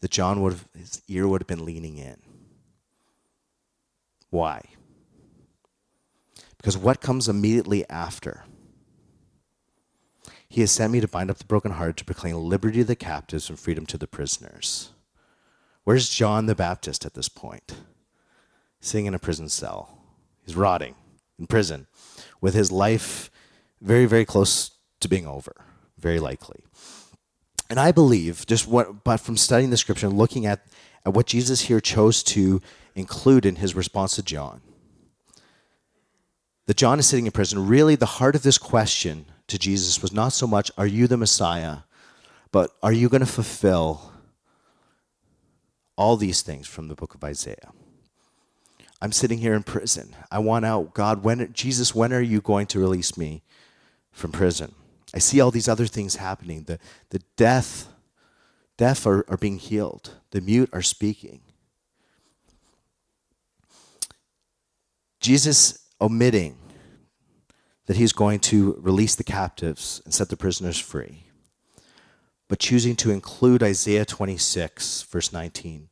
that 0.00 0.10
John 0.10 0.42
would 0.42 0.52
have, 0.52 0.68
his 0.78 1.00
ear 1.08 1.26
would 1.26 1.40
have 1.40 1.48
been 1.48 1.64
leaning 1.64 1.96
in. 1.96 2.20
Why? 4.28 4.62
Because 6.58 6.76
what 6.76 7.00
comes 7.00 7.28
immediately 7.28 7.88
after? 7.88 8.44
He 10.52 10.60
has 10.60 10.70
sent 10.70 10.92
me 10.92 11.00
to 11.00 11.08
bind 11.08 11.30
up 11.30 11.38
the 11.38 11.46
brokenhearted, 11.46 11.96
to 11.96 12.04
proclaim 12.04 12.36
liberty 12.36 12.80
to 12.80 12.84
the 12.84 12.94
captives 12.94 13.48
and 13.48 13.58
freedom 13.58 13.86
to 13.86 13.96
the 13.96 14.06
prisoners. 14.06 14.90
Where's 15.84 16.10
John 16.10 16.44
the 16.44 16.54
Baptist 16.54 17.06
at 17.06 17.14
this 17.14 17.30
point? 17.30 17.72
Sitting 18.78 19.06
in 19.06 19.14
a 19.14 19.18
prison 19.18 19.48
cell. 19.48 19.96
He's 20.44 20.54
rotting 20.54 20.94
in 21.38 21.46
prison 21.46 21.86
with 22.42 22.52
his 22.52 22.70
life 22.70 23.30
very, 23.80 24.04
very 24.04 24.26
close 24.26 24.72
to 25.00 25.08
being 25.08 25.26
over, 25.26 25.54
very 25.96 26.20
likely. 26.20 26.60
And 27.70 27.80
I 27.80 27.90
believe, 27.90 28.44
just 28.44 28.68
what, 28.68 29.04
but 29.04 29.20
from 29.20 29.38
studying 29.38 29.70
the 29.70 29.78
scripture 29.78 30.08
and 30.08 30.18
looking 30.18 30.44
at, 30.44 30.66
at 31.06 31.14
what 31.14 31.28
Jesus 31.28 31.62
here 31.62 31.80
chose 31.80 32.22
to 32.24 32.60
include 32.94 33.46
in 33.46 33.56
his 33.56 33.74
response 33.74 34.16
to 34.16 34.22
John, 34.22 34.60
that 36.66 36.76
John 36.76 36.98
is 36.98 37.06
sitting 37.06 37.24
in 37.24 37.32
prison. 37.32 37.66
Really, 37.66 37.96
the 37.96 38.04
heart 38.04 38.36
of 38.36 38.42
this 38.42 38.58
question 38.58 39.24
to 39.48 39.58
Jesus 39.58 40.00
was 40.00 40.12
not 40.12 40.32
so 40.32 40.46
much, 40.46 40.70
Are 40.76 40.86
you 40.86 41.06
the 41.06 41.16
Messiah? 41.16 41.78
but 42.50 42.70
Are 42.82 42.92
you 42.92 43.08
going 43.08 43.20
to 43.20 43.26
fulfill 43.26 44.12
all 45.96 46.16
these 46.16 46.42
things 46.42 46.66
from 46.66 46.88
the 46.88 46.94
book 46.94 47.14
of 47.14 47.24
Isaiah? 47.24 47.72
I'm 49.00 49.12
sitting 49.12 49.38
here 49.38 49.54
in 49.54 49.64
prison. 49.64 50.14
I 50.30 50.38
want 50.38 50.64
out. 50.64 50.94
God, 50.94 51.24
when 51.24 51.52
Jesus, 51.52 51.92
when 51.92 52.12
are 52.12 52.20
you 52.20 52.40
going 52.40 52.66
to 52.68 52.78
release 52.78 53.16
me 53.18 53.42
from 54.12 54.30
prison? 54.30 54.74
I 55.12 55.18
see 55.18 55.40
all 55.40 55.50
these 55.50 55.68
other 55.68 55.86
things 55.86 56.16
happening. 56.16 56.64
The, 56.64 56.78
the 57.10 57.20
deaf, 57.36 57.88
deaf 58.76 59.04
are, 59.06 59.24
are 59.28 59.36
being 59.36 59.58
healed. 59.58 60.12
The 60.30 60.40
mute 60.40 60.70
are 60.72 60.82
speaking. 60.82 61.40
Jesus 65.20 65.86
omitting 66.00 66.56
that 67.92 67.98
he's 67.98 68.14
going 68.14 68.38
to 68.38 68.74
release 68.80 69.14
the 69.16 69.22
captives 69.22 70.00
and 70.06 70.14
set 70.14 70.30
the 70.30 70.36
prisoners 70.36 70.78
free, 70.78 71.24
but 72.48 72.58
choosing 72.58 72.96
to 72.96 73.10
include 73.10 73.62
Isaiah 73.62 74.06
26, 74.06 75.02
verse 75.02 75.30
19, 75.30 75.90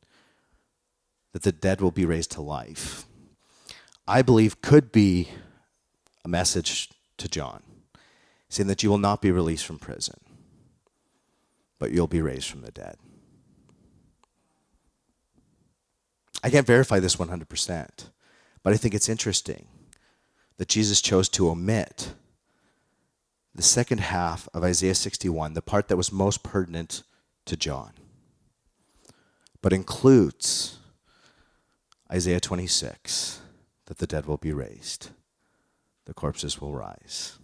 that 1.33 1.43
the 1.43 1.51
dead 1.51 1.79
will 1.79 1.91
be 1.91 2.07
raised 2.07 2.31
to 2.31 2.41
life, 2.41 3.05
I 4.07 4.23
believe 4.23 4.63
could 4.63 4.91
be 4.91 5.29
a 6.25 6.27
message 6.27 6.89
to 7.17 7.27
John, 7.27 7.61
saying 8.49 8.65
that 8.65 8.81
you 8.81 8.89
will 8.89 8.97
not 8.97 9.21
be 9.21 9.29
released 9.29 9.67
from 9.67 9.77
prison, 9.77 10.19
but 11.77 11.91
you'll 11.91 12.07
be 12.07 12.23
raised 12.23 12.49
from 12.49 12.61
the 12.61 12.71
dead. 12.71 12.95
I 16.43 16.49
can't 16.49 16.65
verify 16.65 16.99
this 16.99 17.17
100%, 17.17 17.89
but 18.63 18.73
I 18.73 18.77
think 18.77 18.95
it's 18.95 19.07
interesting 19.07 19.67
that 20.61 20.67
Jesus 20.67 21.01
chose 21.01 21.27
to 21.27 21.49
omit 21.49 22.13
the 23.55 23.63
second 23.63 23.99
half 23.99 24.47
of 24.53 24.63
Isaiah 24.63 24.93
61, 24.93 25.55
the 25.55 25.61
part 25.63 25.87
that 25.87 25.97
was 25.97 26.11
most 26.11 26.43
pertinent 26.43 27.01
to 27.45 27.57
John, 27.57 27.93
but 29.63 29.73
includes 29.73 30.77
Isaiah 32.13 32.39
26 32.39 33.41
that 33.87 33.97
the 33.97 34.05
dead 34.05 34.27
will 34.27 34.37
be 34.37 34.53
raised, 34.53 35.09
the 36.05 36.13
corpses 36.13 36.61
will 36.61 36.75
rise. 36.75 37.39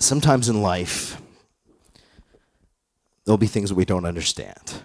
Sometimes 0.00 0.48
in 0.48 0.62
life, 0.62 1.22
there'll 3.24 3.38
be 3.38 3.46
things 3.46 3.70
that 3.70 3.76
we 3.76 3.84
don't 3.84 4.04
understand. 4.04 4.82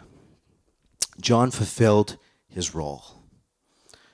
John 1.19 1.52
fulfilled 1.52 2.17
his 2.48 2.76
role. 2.76 3.24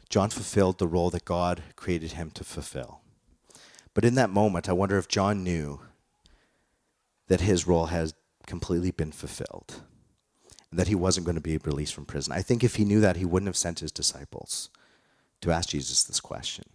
John 0.09 0.29
fulfilled 0.29 0.77
the 0.77 0.87
role 0.87 1.09
that 1.09 1.25
God 1.25 1.63
created 1.75 2.13
him 2.13 2.31
to 2.31 2.43
fulfill. 2.43 3.01
But 3.93 4.05
in 4.05 4.15
that 4.15 4.29
moment, 4.29 4.69
I 4.69 4.73
wonder 4.73 4.97
if 4.97 5.07
John 5.07 5.43
knew 5.43 5.81
that 7.27 7.41
his 7.41 7.67
role 7.67 7.87
has 7.87 8.13
completely 8.45 8.91
been 8.91 9.11
fulfilled 9.11 9.81
and 10.69 10.79
that 10.79 10.87
he 10.87 10.95
wasn't 10.95 11.25
going 11.25 11.35
to 11.35 11.41
be 11.41 11.57
released 11.57 11.93
from 11.93 12.05
prison. 12.05 12.33
I 12.33 12.41
think 12.41 12.63
if 12.63 12.75
he 12.75 12.85
knew 12.85 12.99
that, 13.01 13.17
he 13.17 13.25
wouldn't 13.25 13.47
have 13.47 13.57
sent 13.57 13.79
his 13.79 13.91
disciples 13.91 14.69
to 15.41 15.51
ask 15.51 15.69
Jesus 15.69 16.03
this 16.03 16.19
question. 16.19 16.65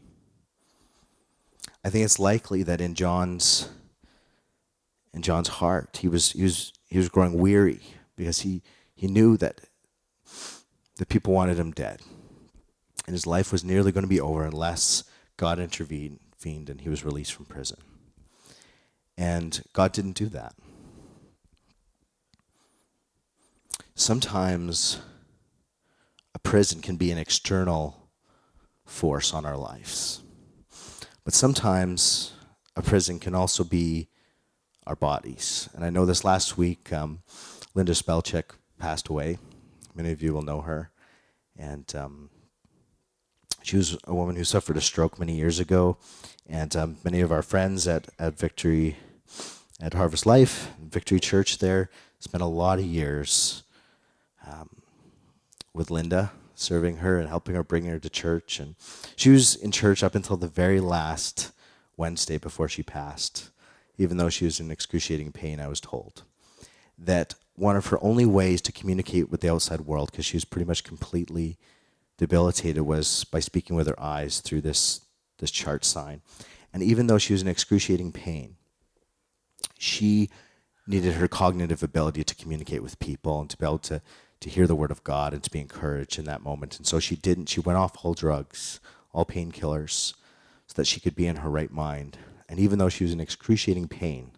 I 1.84 1.90
think 1.90 2.04
it's 2.04 2.18
likely 2.18 2.62
that 2.64 2.80
in 2.80 2.94
John's 2.94 3.68
in 5.14 5.22
John's 5.22 5.48
heart, 5.48 5.98
he 6.00 6.08
was 6.08 6.32
he 6.32 6.42
was 6.42 6.72
he 6.86 6.98
was 6.98 7.08
growing 7.08 7.34
weary 7.34 7.80
because 8.16 8.40
he, 8.40 8.62
he 8.94 9.06
knew 9.06 9.36
that 9.36 9.60
the 10.96 11.06
people 11.06 11.32
wanted 11.32 11.58
him 11.58 11.72
dead. 11.72 12.00
And 13.06 13.14
his 13.14 13.26
life 13.26 13.52
was 13.52 13.64
nearly 13.64 13.92
going 13.92 14.04
to 14.04 14.08
be 14.08 14.20
over 14.20 14.44
unless 14.44 15.04
God 15.36 15.58
intervened 15.58 16.20
and 16.46 16.80
he 16.80 16.88
was 16.88 17.04
released 17.04 17.32
from 17.32 17.44
prison. 17.46 17.78
And 19.18 19.62
God 19.72 19.92
didn't 19.92 20.12
do 20.12 20.26
that. 20.26 20.54
Sometimes 23.96 25.00
a 26.34 26.38
prison 26.38 26.80
can 26.82 26.96
be 26.96 27.10
an 27.10 27.18
external 27.18 28.08
force 28.84 29.34
on 29.34 29.44
our 29.44 29.56
lives. 29.56 30.22
But 31.24 31.34
sometimes 31.34 32.32
a 32.76 32.82
prison 32.82 33.18
can 33.18 33.34
also 33.34 33.64
be 33.64 34.08
our 34.86 34.96
bodies. 34.96 35.68
And 35.74 35.84
I 35.84 35.90
know 35.90 36.06
this 36.06 36.24
last 36.24 36.56
week, 36.56 36.92
um, 36.92 37.20
Linda 37.74 37.92
Spelcheck 37.92 38.44
passed 38.78 39.08
away. 39.08 39.38
Many 39.94 40.12
of 40.12 40.22
you 40.22 40.32
will 40.32 40.42
know 40.42 40.60
her. 40.60 40.90
And 41.58 41.92
um, 41.96 42.30
she 43.62 43.76
was 43.76 43.98
a 44.04 44.14
woman 44.14 44.36
who 44.36 44.44
suffered 44.44 44.76
a 44.76 44.80
stroke 44.80 45.18
many 45.18 45.34
years 45.34 45.58
ago. 45.58 45.98
And 46.48 46.74
um, 46.76 46.96
many 47.04 47.20
of 47.20 47.32
our 47.32 47.42
friends 47.42 47.88
at, 47.88 48.08
at 48.18 48.38
Victory, 48.38 48.96
at 49.80 49.94
Harvest 49.94 50.26
Life, 50.26 50.70
Victory 50.80 51.18
Church 51.18 51.58
there, 51.58 51.90
spent 52.20 52.42
a 52.42 52.46
lot 52.46 52.78
of 52.78 52.84
years 52.84 53.64
um, 54.46 54.68
with 55.74 55.90
Linda, 55.90 56.30
serving 56.54 56.98
her 56.98 57.18
and 57.18 57.28
helping 57.28 57.54
her 57.54 57.64
bring 57.64 57.84
her 57.86 57.98
to 57.98 58.08
church. 58.08 58.60
And 58.60 58.76
she 59.16 59.30
was 59.30 59.56
in 59.56 59.72
church 59.72 60.02
up 60.04 60.14
until 60.14 60.36
the 60.36 60.46
very 60.48 60.80
last 60.80 61.50
Wednesday 61.96 62.38
before 62.38 62.68
she 62.68 62.82
passed 62.82 63.50
even 63.98 64.16
though 64.16 64.28
she 64.28 64.44
was 64.44 64.60
in 64.60 64.70
excruciating 64.70 65.32
pain, 65.32 65.60
I 65.60 65.68
was 65.68 65.80
told. 65.80 66.24
That 66.98 67.34
one 67.54 67.76
of 67.76 67.86
her 67.86 68.02
only 68.02 68.26
ways 68.26 68.60
to 68.62 68.72
communicate 68.72 69.30
with 69.30 69.40
the 69.40 69.50
outside 69.50 69.82
world, 69.82 70.10
because 70.10 70.26
she 70.26 70.36
was 70.36 70.44
pretty 70.44 70.66
much 70.66 70.84
completely 70.84 71.56
debilitated, 72.18 72.82
was 72.82 73.24
by 73.24 73.40
speaking 73.40 73.76
with 73.76 73.86
her 73.86 74.00
eyes 74.00 74.40
through 74.40 74.60
this, 74.60 75.02
this 75.38 75.50
chart 75.50 75.84
sign. 75.84 76.20
And 76.72 76.82
even 76.82 77.06
though 77.06 77.18
she 77.18 77.32
was 77.32 77.42
in 77.42 77.48
excruciating 77.48 78.12
pain, 78.12 78.56
she 79.78 80.30
needed 80.86 81.14
her 81.14 81.28
cognitive 81.28 81.82
ability 81.82 82.24
to 82.24 82.34
communicate 82.34 82.82
with 82.82 82.98
people 82.98 83.40
and 83.40 83.50
to 83.50 83.56
be 83.56 83.64
able 83.64 83.78
to, 83.78 84.00
to 84.40 84.50
hear 84.50 84.66
the 84.66 84.76
word 84.76 84.90
of 84.90 85.02
God 85.02 85.32
and 85.32 85.42
to 85.42 85.50
be 85.50 85.58
encouraged 85.58 86.18
in 86.18 86.26
that 86.26 86.42
moment. 86.42 86.76
And 86.76 86.86
so 86.86 87.00
she 87.00 87.16
didn't, 87.16 87.48
she 87.48 87.60
went 87.60 87.78
off 87.78 88.04
all 88.04 88.14
drugs, 88.14 88.80
all 89.12 89.24
painkillers, 89.24 90.14
so 90.66 90.74
that 90.74 90.86
she 90.86 91.00
could 91.00 91.16
be 91.16 91.26
in 91.26 91.36
her 91.36 91.50
right 91.50 91.72
mind 91.72 92.18
and 92.48 92.58
even 92.58 92.78
though 92.78 92.88
she 92.88 93.04
was 93.04 93.12
in 93.12 93.20
excruciating 93.20 93.88
pain, 93.88 94.32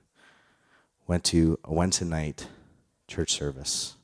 went 1.07 1.25
to 1.25 1.59
a 1.65 1.73
Wednesday 1.73 2.05
night 2.05 2.49
church 3.07 3.31
service. 3.31 3.95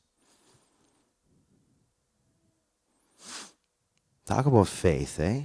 Talk 4.26 4.46
about 4.46 4.68
faith, 4.68 5.20
eh? 5.20 5.42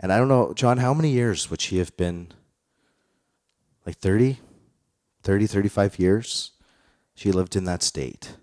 And 0.00 0.12
I 0.12 0.18
don't 0.18 0.28
know, 0.28 0.52
John, 0.54 0.78
how 0.78 0.94
many 0.94 1.10
years 1.10 1.50
would 1.50 1.60
she 1.60 1.78
have 1.78 1.96
been? 1.96 2.28
Like 3.86 3.96
30? 3.96 4.38
30, 5.22 5.46
35 5.46 5.98
years? 5.98 6.52
She 7.14 7.32
lived 7.32 7.56
in 7.56 7.64
that 7.64 7.82
state. 7.82 8.36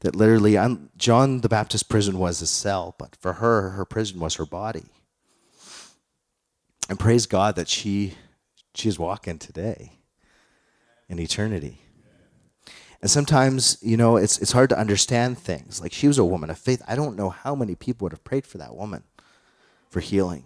That 0.00 0.14
literally, 0.14 0.58
John 0.96 1.40
the 1.40 1.48
Baptist 1.48 1.88
prison 1.88 2.18
was 2.18 2.42
a 2.42 2.46
cell, 2.46 2.94
but 2.98 3.16
for 3.16 3.34
her, 3.34 3.70
her 3.70 3.84
prison 3.84 4.20
was 4.20 4.34
her 4.34 4.46
body 4.46 4.93
and 6.88 6.98
praise 6.98 7.26
God 7.26 7.56
that 7.56 7.68
she 7.68 8.14
she 8.74 8.88
is 8.88 8.98
walking 8.98 9.38
today 9.38 9.92
in 11.08 11.18
eternity. 11.18 11.80
And 13.00 13.10
sometimes, 13.10 13.76
you 13.82 13.96
know, 13.96 14.16
it's 14.16 14.38
it's 14.38 14.52
hard 14.52 14.70
to 14.70 14.78
understand 14.78 15.38
things. 15.38 15.80
Like 15.80 15.92
she 15.92 16.08
was 16.08 16.18
a 16.18 16.24
woman 16.24 16.50
of 16.50 16.58
faith. 16.58 16.82
I 16.88 16.96
don't 16.96 17.16
know 17.16 17.30
how 17.30 17.54
many 17.54 17.74
people 17.74 18.06
would 18.06 18.12
have 18.12 18.24
prayed 18.24 18.46
for 18.46 18.58
that 18.58 18.74
woman 18.74 19.04
for 19.90 20.00
healing. 20.00 20.44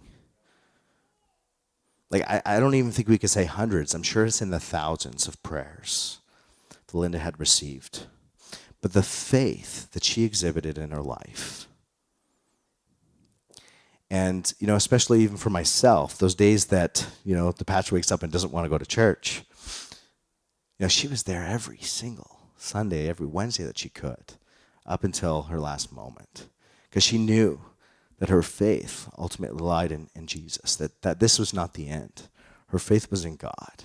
Like 2.11 2.23
I, 2.29 2.43
I 2.45 2.61
don't 2.61 2.75
even 2.75 2.91
think 2.91 3.09
we 3.09 3.19
could 3.19 3.31
say 3.31 3.45
hundreds. 3.45 3.95
I'm 3.95 4.03
sure 4.03 4.25
it's 4.25 4.43
in 4.43 4.51
the 4.51 4.61
thousands 4.61 5.29
of 5.29 5.43
prayers 5.43 6.19
that 6.71 6.99
Linda 6.99 7.19
had 7.19 7.39
received. 7.39 8.07
But 8.81 8.93
the 8.93 9.03
faith 9.03 9.93
that 9.93 10.05
she 10.05 10.25
exhibited 10.25 10.79
in 10.79 10.91
her 10.91 11.03
life 11.03 11.68
and, 14.11 14.53
you 14.59 14.67
know, 14.67 14.77
especially 14.77 15.21
even 15.23 15.37
for 15.37 15.51
myself, 15.51 16.19
those 16.19 16.35
days 16.35 16.67
that, 16.67 17.07
you 17.25 17.35
know, 17.35 17.53
the 17.53 17.65
patch 17.65 17.93
wakes 17.93 18.11
up 18.11 18.23
and 18.23 18.33
doesn't 18.33 18.53
want 18.53 18.65
to 18.65 18.71
go 18.71 18.79
to 18.79 18.87
church, 18.87 19.45
you 20.79 20.85
know, 20.85 20.89
she 20.89 21.09
was 21.09 21.25
there 21.25 21.45
every 21.45 21.79
single 21.79 22.39
Sunday, 22.57 23.09
every 23.09 23.27
Wednesday 23.27 23.65
that 23.65 23.79
she 23.79 23.89
could, 23.89 24.35
up 24.87 25.05
until 25.05 25.43
her 25.43 25.61
last 25.61 25.93
moment. 25.93 26.47
Because 26.89 27.03
she 27.03 27.19
knew 27.19 27.61
that 28.19 28.31
her 28.31 28.43
faith 28.43 29.09
ultimately 29.19 29.63
lied 29.63 29.93
in, 29.93 30.09
in 30.15 30.27
Jesus, 30.27 30.77
that, 30.77 31.03
that 31.03 31.21
this 31.21 31.39
was 31.39 31.53
not 31.53 31.75
the 31.75 31.89
end. 31.89 32.29
Her 32.69 32.79
faith 32.79 33.11
was 33.11 33.25
in 33.25 33.37
God. 33.37 33.85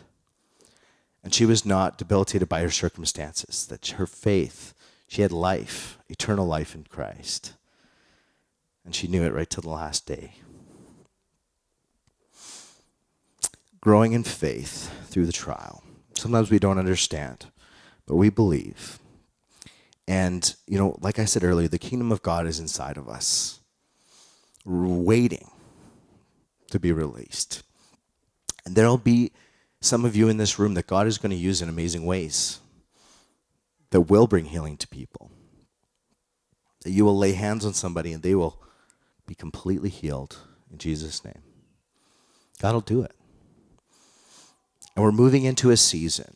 And 1.24 1.34
she 1.34 1.46
was 1.46 1.66
not 1.66 1.98
debilitated 1.98 2.50
by 2.50 2.62
her 2.62 2.72
circumstances, 2.72 3.66
that 3.68 3.88
her 3.88 4.06
faith, 4.06 4.74
she 5.08 5.22
had 5.22 5.32
life, 5.32 5.98
eternal 6.10 6.46
life 6.46 6.76
in 6.76 6.84
Christ. 6.84 7.54
And 8.86 8.94
she 8.94 9.08
knew 9.08 9.24
it 9.24 9.34
right 9.34 9.50
to 9.50 9.62
the 9.62 9.70
last 9.70 10.06
day. 10.06 10.34
Growing 13.82 14.14
in 14.14 14.24
faith 14.24 14.92
through 15.10 15.26
the 15.26 15.32
trial. 15.32 15.84
Sometimes 16.16 16.50
we 16.50 16.60
don't 16.60 16.78
understand, 16.78 17.48
but 18.06 18.16
we 18.16 18.30
believe. 18.30 19.00
And, 20.08 20.54
you 20.68 20.78
know, 20.78 20.98
like 21.02 21.20
I 21.20 21.26
said 21.26 21.44
earlier, 21.44 21.68
the 21.68 21.80
kingdom 21.80 22.12
of 22.12 22.22
God 22.22 22.46
is 22.46 22.60
inside 22.60 22.98
of 22.98 23.08
us, 23.08 23.60
waiting 24.66 25.50
to 26.72 26.80
be 26.80 26.92
released. 26.92 27.64
And 28.66 28.76
there'll 28.76 28.98
be 28.98 29.32
some 29.82 30.06
of 30.06 30.16
you 30.16 30.30
in 30.30 30.38
this 30.38 30.58
room 30.58 30.74
that 30.74 30.88
God 30.88 31.08
is 31.08 31.18
going 31.18 31.32
to 31.32 31.36
use 31.36 31.62
in 31.62 31.70
amazing 31.70 32.06
ways 32.06 32.60
that 33.92 34.02
will 34.02 34.28
bring 34.28 34.46
healing 34.46 34.78
to 34.78 34.88
people. 34.88 35.32
That 36.84 36.92
you 36.92 37.06
will 37.06 37.18
lay 37.18 37.34
hands 37.34 37.66
on 37.66 37.74
somebody 37.74 38.12
and 38.12 38.24
they 38.24 38.36
will 38.36 38.62
be 39.26 39.36
completely 39.36 39.90
healed 39.90 40.38
in 40.72 40.78
Jesus' 40.78 41.24
name. 41.24 41.42
God 42.62 42.74
will 42.74 42.82
do 42.82 43.02
it. 43.04 43.14
And 44.96 45.04
we're 45.04 45.12
moving 45.12 45.44
into 45.44 45.72
a 45.72 45.78
season. 45.78 46.36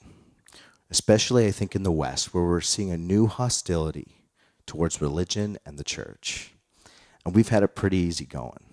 especially 0.89 1.45
I 1.47 1.51
think 1.51 1.75
in 1.75 1.83
the 1.83 1.91
West, 1.91 2.33
where 2.33 2.43
we're 2.43 2.61
seeing 2.61 2.91
a 2.91 2.97
new 2.97 3.27
hostility 3.27 4.23
towards 4.65 5.01
religion 5.01 5.57
and 5.65 5.77
the 5.77 5.83
church. 5.83 6.53
And 7.25 7.35
we've 7.35 7.49
had 7.49 7.63
it 7.63 7.75
pretty 7.75 7.97
easy 7.97 8.25
going. 8.25 8.63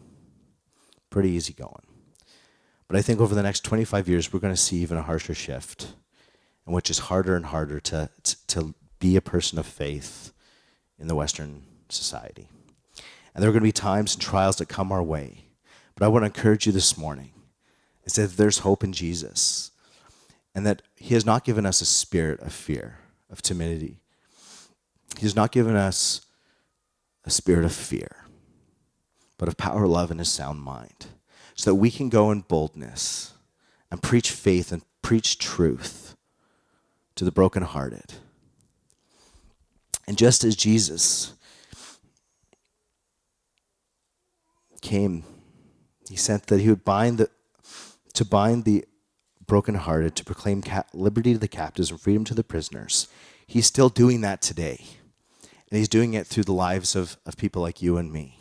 Pretty 1.11 1.31
easy 1.31 1.53
going. 1.53 1.87
But 2.87 2.97
I 2.97 3.03
think 3.03 3.21
over 3.21 3.35
the 3.35 3.43
next 3.43 3.65
25 3.65 4.09
years, 4.09 4.33
we're 4.33 4.41
going 4.41 4.55
to 4.55 4.61
see 4.61 4.77
even 4.79 4.99
a 4.99 5.03
harsher 5.03 5.35
shift, 5.35 5.95
in 6.67 6.73
which 6.73 6.91
it's 6.91 6.99
harder 7.01 7.35
and 7.35 7.47
harder 7.47 7.81
to, 7.81 8.11
to 8.49 8.75
be 9.01 9.17
a 9.17 9.21
person 9.21 9.59
of 9.59 9.67
faith 9.67 10.33
in 10.99 11.09
the 11.09 11.15
Western 11.15 11.65
society. 11.89 12.49
And 13.35 13.43
there 13.43 13.51
are 13.51 13.53
going 13.53 13.63
to 13.63 13.69
be 13.69 13.73
times 13.73 14.15
and 14.15 14.23
trials 14.23 14.57
that 14.57 14.69
come 14.69 14.93
our 14.93 15.03
way. 15.03 15.47
But 15.95 16.05
I 16.05 16.09
want 16.09 16.23
to 16.23 16.27
encourage 16.27 16.67
you 16.67 16.73
this 16.73 16.97
morning 16.97 17.33
is 18.05 18.15
that 18.15 18.37
there's 18.37 18.59
hope 18.59 18.85
in 18.85 18.93
Jesus 18.93 19.71
and 20.55 20.65
that 20.67 20.83
He 20.97 21.15
has 21.15 21.27
not 21.27 21.45
given 21.45 21.67
us 21.67 21.81
a 21.81 21.87
spirit 21.87 22.41
of 22.41 22.53
fear, 22.53 22.99
of 23.31 23.43
timidity. 23.43 23.99
He 25.17 25.23
has 25.23 25.35
not 25.35 25.53
given 25.53 25.75
us 25.75 26.23
a 27.25 27.31
spirit 27.31 27.65
of 27.65 27.73
fear, 27.73 28.27
but 29.39 29.49
of 29.49 29.57
power, 29.57 29.87
love, 29.87 30.11
and 30.11 30.21
a 30.21 30.25
sound 30.25 30.61
mind, 30.61 31.07
so 31.55 31.71
that 31.71 31.77
we 31.77 31.91
can 31.91 32.09
go 32.09 32.31
in 32.31 32.41
boldness 32.41 33.33
and 33.91 34.03
preach 34.03 34.31
faith 34.31 34.71
and 34.71 34.83
preach 35.03 35.39
truth 35.39 36.17
to 37.15 37.25
the 37.25 37.33
brokenhearted. 37.33 38.15
And 40.07 40.19
just 40.19 40.45
as 40.45 40.57
Jesus 40.57 41.35
came, 44.85 45.25
he 46.09 46.17
sent 46.17 46.47
that 46.47 46.61
he 46.61 46.69
would 46.69 46.85
bind 46.85 47.19
the 47.19 47.31
to 48.13 48.25
bind 48.25 48.65
the 48.65 48.85
brokenhearted, 49.47 50.15
to 50.15 50.25
proclaim 50.25 50.63
liberty 50.93 51.33
to 51.33 51.39
the 51.39 51.49
captives 51.49 51.91
and 51.91 52.01
freedom 52.01 52.25
to 52.25 52.35
the 52.35 52.45
prisoners. 52.45 53.09
He's 53.47 53.67
still 53.67 53.89
doing 53.89 54.21
that 54.21 54.41
today. 54.41 54.85
And 55.43 55.79
he's 55.79 55.89
doing 55.89 56.15
it 56.15 56.27
through 56.27 56.45
the 56.45 56.53
lives 56.53 56.95
of, 56.95 57.17
of 57.27 57.37
people 57.37 57.61
like 57.61 57.83
you 57.83 57.97
and 57.97 58.13
me. 58.13 58.39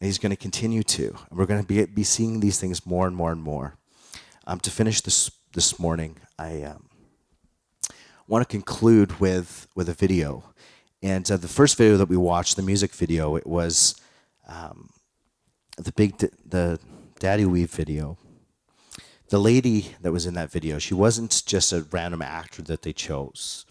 And 0.00 0.06
he's 0.06 0.18
going 0.18 0.30
to 0.30 0.36
continue 0.36 0.82
to. 0.82 1.08
And 1.28 1.38
we're 1.38 1.46
going 1.46 1.60
to 1.60 1.66
be, 1.66 1.84
be 1.84 2.04
seeing 2.04 2.40
these 2.40 2.58
things 2.58 2.86
more 2.86 3.06
and 3.06 3.14
more 3.14 3.32
and 3.32 3.42
more. 3.42 3.76
Um, 4.46 4.60
to 4.60 4.70
finish 4.70 5.02
this 5.02 5.30
this 5.52 5.78
morning, 5.78 6.16
I 6.38 6.62
um, 6.62 6.88
want 8.28 8.46
to 8.46 8.50
conclude 8.50 9.20
with, 9.20 9.66
with 9.74 9.88
a 9.88 9.94
video. 9.94 10.44
And 11.02 11.30
uh, 11.30 11.36
the 11.36 11.48
first 11.48 11.76
video 11.76 11.96
that 11.96 12.08
we 12.08 12.16
watched, 12.16 12.56
the 12.56 12.62
music 12.62 12.92
video, 12.92 13.36
it 13.36 13.46
was 13.46 14.00
um, 14.46 14.90
the 15.76 15.92
big, 15.92 16.16
the 16.18 16.78
Daddy 17.18 17.44
Weave 17.44 17.70
video. 17.70 18.18
The 19.28 19.38
lady 19.38 19.94
that 20.02 20.12
was 20.12 20.26
in 20.26 20.34
that 20.34 20.52
video, 20.52 20.78
she 20.78 20.94
wasn't 20.94 21.42
just 21.46 21.72
a 21.72 21.84
random 21.90 22.22
actor 22.22 22.62
that 22.62 22.82
they 22.82 22.92
chose, 22.92 23.66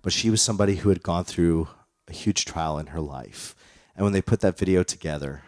but 0.00 0.12
she 0.12 0.30
was 0.30 0.40
somebody 0.40 0.76
who 0.76 0.90
had 0.90 1.02
gone 1.02 1.24
through 1.24 1.68
a 2.06 2.12
huge 2.12 2.44
trial 2.44 2.78
in 2.78 2.88
her 2.88 3.00
life. 3.00 3.56
And 3.96 4.04
when 4.04 4.12
they 4.12 4.22
put 4.22 4.40
that 4.40 4.56
video 4.56 4.82
together, 4.82 5.42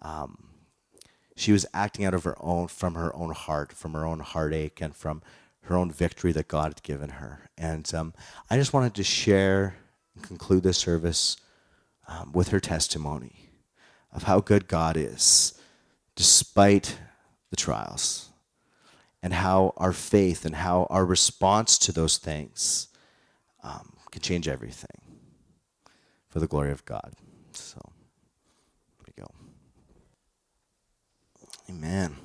um, 0.00 0.48
she 1.36 1.52
was 1.52 1.66
acting 1.74 2.06
out 2.06 2.14
of 2.14 2.24
her 2.24 2.36
own, 2.40 2.68
from 2.68 2.94
her 2.94 3.14
own 3.14 3.30
heart, 3.32 3.72
from 3.72 3.92
her 3.92 4.06
own 4.06 4.20
heartache, 4.20 4.80
and 4.80 4.96
from 4.96 5.22
her 5.62 5.76
own 5.76 5.90
victory 5.90 6.32
that 6.32 6.48
God 6.48 6.68
had 6.68 6.82
given 6.82 7.10
her. 7.10 7.50
And 7.58 7.92
um, 7.94 8.14
I 8.48 8.56
just 8.56 8.72
wanted 8.72 8.94
to 8.94 9.04
share 9.04 9.76
and 10.14 10.24
conclude 10.24 10.62
this 10.62 10.78
service 10.78 11.36
um, 12.08 12.32
with 12.32 12.48
her 12.48 12.60
testimony 12.60 13.45
of 14.16 14.22
how 14.24 14.40
good 14.40 14.66
God 14.66 14.96
is 14.96 15.52
despite 16.16 16.98
the 17.50 17.56
trials, 17.56 18.30
and 19.22 19.34
how 19.34 19.74
our 19.76 19.92
faith 19.92 20.44
and 20.46 20.56
how 20.56 20.86
our 20.88 21.04
response 21.04 21.76
to 21.78 21.92
those 21.92 22.16
things 22.16 22.88
um, 23.62 23.92
can 24.10 24.22
change 24.22 24.48
everything 24.48 25.02
for 26.28 26.40
the 26.40 26.46
glory 26.46 26.70
of 26.70 26.84
God. 26.86 27.12
So, 27.52 27.78
there 28.98 29.12
we 29.16 29.22
go. 29.22 29.28
Amen. 31.68 32.16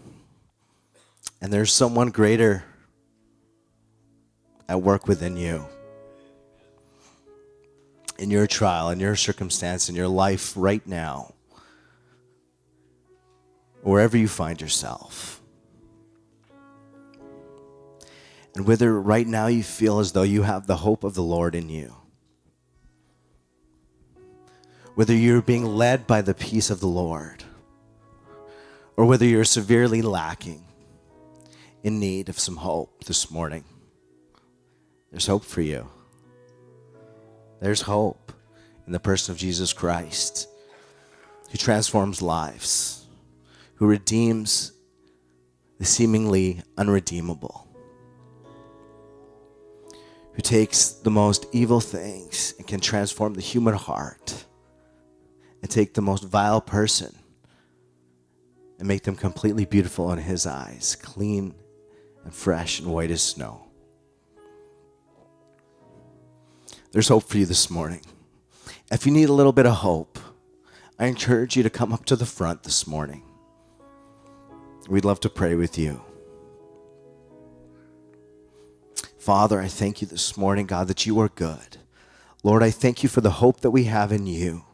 And 1.42 1.52
there's 1.52 1.74
someone 1.74 2.10
greater 2.10 2.64
at 4.70 4.82
work 4.82 5.08
within 5.08 5.36
you. 5.36 5.66
In 8.18 8.32
your 8.32 8.48
trial, 8.48 8.90
in 8.90 9.00
your 9.00 9.16
circumstance, 9.16 9.90
in 9.90 9.96
your 9.96 10.08
life 10.08 10.54
right 10.56 10.86
now 10.88 11.34
wherever 13.84 14.18
you 14.18 14.28
find 14.28 14.62
yourself. 14.62 15.42
And 18.56 18.68
whether 18.68 19.00
right 19.00 19.26
now 19.26 19.48
you 19.48 19.64
feel 19.64 20.00
as 20.00 20.12
though 20.12 20.24
you 20.24 20.44
have 20.44 20.68
the 20.68 20.78
hope 20.78 21.04
of 21.04 21.14
the 21.14 21.24
Lord 21.24 21.56
in 21.56 21.70
you, 21.70 21.96
whether 24.96 25.16
you're 25.16 25.42
being 25.42 25.66
led 25.66 26.06
by 26.06 26.22
the 26.22 26.34
peace 26.34 26.70
of 26.70 26.82
the 26.82 26.88
Lord, 26.88 27.44
or 28.98 29.06
whether 29.06 29.26
you're 29.26 29.46
severely 29.46 30.02
lacking 30.02 30.66
in 31.82 32.00
need 32.00 32.28
of 32.28 32.38
some 32.38 32.58
hope 32.58 33.06
this 33.06 33.32
morning, 33.32 33.64
there's 35.12 35.28
hope 35.28 35.46
for 35.46 35.62
you. 35.62 35.90
There's 37.62 37.82
hope 37.82 38.34
in 38.86 38.92
the 38.92 39.00
person 39.00 39.32
of 39.32 39.38
Jesus 39.38 39.72
Christ 39.72 40.48
who 41.52 41.58
transforms 41.58 42.22
lives 42.22 43.01
who 43.82 43.88
redeems 43.88 44.74
the 45.80 45.86
seemingly 45.86 46.62
unredeemable, 46.78 47.68
who 50.34 50.42
takes 50.44 50.90
the 50.90 51.10
most 51.10 51.48
evil 51.52 51.80
things 51.80 52.54
and 52.60 52.68
can 52.68 52.80
transform 52.80 53.34
the 53.34 53.42
human 53.42 53.74
heart 53.74 54.46
and 55.64 55.72
take 55.72 55.96
the 55.96 56.02
most 56.02 56.24
vile 56.26 56.62
person 56.62 57.12
and 58.78 58.88
make 58.88 59.02
them 59.02 59.16
completely 59.16 59.66
beautiful 59.66 60.12
in 60.12 60.20
his 60.20 60.46
eyes, 60.46 60.96
clean 61.02 61.56
and 62.24 62.36
fresh 62.36 62.80
and 62.80 62.88
white 62.88 63.10
as 63.10 63.24
snow. 63.24 63.64
There's 66.92 67.08
hope 67.08 67.24
for 67.24 67.40
you 67.40 67.48
this 67.48 67.72
morning. 67.72 68.02
If 68.92 69.08
you 69.08 69.12
need 69.12 69.30
a 69.30 69.34
little 69.34 69.54
bit 69.54 69.66
of 69.66 69.78
hope, 69.78 70.20
I 71.00 71.08
encourage 71.08 71.58
you 71.58 71.64
to 71.64 71.72
come 71.72 71.92
up 71.92 72.06
to 72.06 72.16
the 72.16 72.28
front 72.28 72.62
this 72.62 72.86
morning. 72.86 73.24
We'd 74.90 75.06
love 75.06 75.20
to 75.22 75.30
pray 75.30 75.56
with 75.56 75.78
you. 75.78 76.02
Father, 79.18 79.62
I 79.62 79.68
thank 79.68 80.02
you 80.02 80.08
this 80.08 80.36
morning, 80.36 80.66
God, 80.66 80.88
that 80.88 81.06
you 81.06 81.20
are 81.20 81.30
good. 81.30 81.78
Lord, 82.44 82.64
I 82.64 82.72
thank 82.72 83.04
you 83.04 83.10
for 83.10 83.22
the 83.22 83.30
hope 83.30 83.62
that 83.62 83.70
we 83.72 83.84
have 83.84 84.12
in 84.12 84.26
you. 84.26 84.66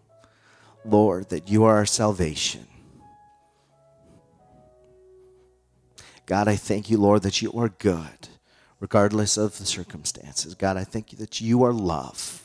Lord, 0.85 1.29
that 1.29 1.49
you 1.49 1.65
are 1.65 1.75
our 1.75 1.85
salvation. 1.85 2.65
God, 6.25 6.47
I 6.47 6.55
thank 6.55 6.89
you, 6.89 6.97
Lord, 6.97 7.23
that 7.23 7.41
you 7.41 7.51
are 7.53 7.69
good, 7.69 8.29
regardless 8.79 9.37
of 9.37 9.57
the 9.57 9.65
circumstances. 9.65 10.55
God, 10.55 10.77
I 10.77 10.85
thank 10.85 11.11
you 11.11 11.17
that 11.19 11.41
you 11.41 11.63
are 11.63 11.73
love. 11.73 12.43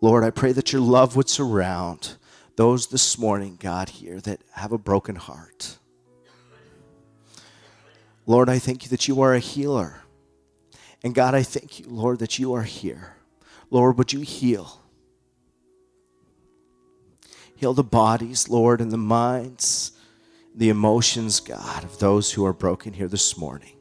Lord, 0.00 0.22
I 0.22 0.30
pray 0.30 0.52
that 0.52 0.72
your 0.72 0.82
love 0.82 1.16
would 1.16 1.28
surround 1.28 2.16
those 2.58 2.88
this 2.88 3.16
morning, 3.16 3.56
God, 3.60 3.88
here 3.88 4.20
that 4.22 4.40
have 4.54 4.72
a 4.72 4.78
broken 4.78 5.14
heart. 5.14 5.78
Lord, 8.26 8.48
I 8.48 8.58
thank 8.58 8.82
you 8.82 8.88
that 8.88 9.06
you 9.06 9.22
are 9.22 9.32
a 9.32 9.38
healer. 9.38 10.00
And 11.04 11.14
God, 11.14 11.36
I 11.36 11.44
thank 11.44 11.78
you, 11.78 11.86
Lord, 11.88 12.18
that 12.18 12.40
you 12.40 12.52
are 12.54 12.64
here. 12.64 13.14
Lord, 13.70 13.96
would 13.96 14.12
you 14.12 14.22
heal? 14.22 14.80
Heal 17.54 17.74
the 17.74 17.84
bodies, 17.84 18.48
Lord, 18.48 18.80
and 18.80 18.90
the 18.90 18.98
minds, 18.98 19.92
the 20.52 20.68
emotions, 20.68 21.38
God, 21.38 21.84
of 21.84 22.00
those 22.00 22.32
who 22.32 22.44
are 22.44 22.52
broken 22.52 22.92
here 22.92 23.06
this 23.06 23.38
morning. 23.38 23.76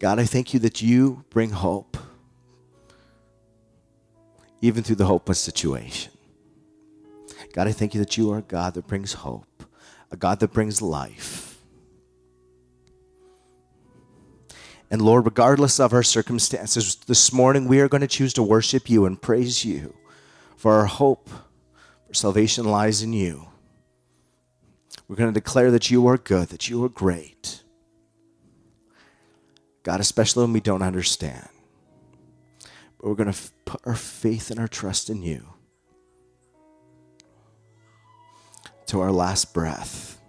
God, 0.00 0.18
I 0.18 0.24
thank 0.24 0.52
you 0.52 0.58
that 0.60 0.82
you 0.82 1.24
bring 1.30 1.50
hope 1.50 1.96
even 4.60 4.82
through 4.82 4.96
the 4.96 5.06
hopeless 5.06 5.38
situation. 5.38 6.12
God, 7.52 7.68
I 7.68 7.72
thank 7.72 7.94
you 7.94 8.00
that 8.00 8.16
you 8.16 8.30
are 8.32 8.38
a 8.38 8.42
God 8.42 8.74
that 8.74 8.86
brings 8.86 9.12
hope, 9.14 9.64
a 10.10 10.16
God 10.16 10.40
that 10.40 10.52
brings 10.52 10.82
life. 10.82 11.58
And 14.90 15.02
Lord, 15.02 15.26
regardless 15.26 15.78
of 15.78 15.92
our 15.92 16.02
circumstances, 16.02 16.94
this 17.06 17.32
morning 17.32 17.68
we 17.68 17.80
are 17.80 17.88
going 17.88 18.00
to 18.00 18.06
choose 18.06 18.32
to 18.34 18.42
worship 18.42 18.88
you 18.88 19.04
and 19.04 19.20
praise 19.20 19.64
you, 19.64 19.94
for 20.56 20.74
our 20.74 20.86
hope 20.86 21.28
for 22.06 22.14
salvation 22.14 22.64
lies 22.64 23.02
in 23.02 23.12
you. 23.12 23.48
We're 25.06 25.16
going 25.16 25.32
to 25.32 25.40
declare 25.40 25.70
that 25.70 25.90
you 25.90 26.06
are 26.06 26.18
good, 26.18 26.48
that 26.48 26.68
you 26.68 26.84
are 26.84 26.88
great. 26.88 27.62
God, 29.82 30.00
especially 30.00 30.44
when 30.44 30.52
we 30.52 30.60
don't 30.60 30.82
understand. 30.82 31.48
But 32.98 33.08
we're 33.08 33.14
going 33.14 33.32
to 33.32 33.38
put 33.64 33.80
our 33.86 33.94
faith 33.94 34.50
and 34.50 34.58
our 34.58 34.68
trust 34.68 35.08
in 35.08 35.22
you 35.22 35.46
to 38.86 39.00
our 39.00 39.12
last 39.12 39.54
breath. 39.54 40.20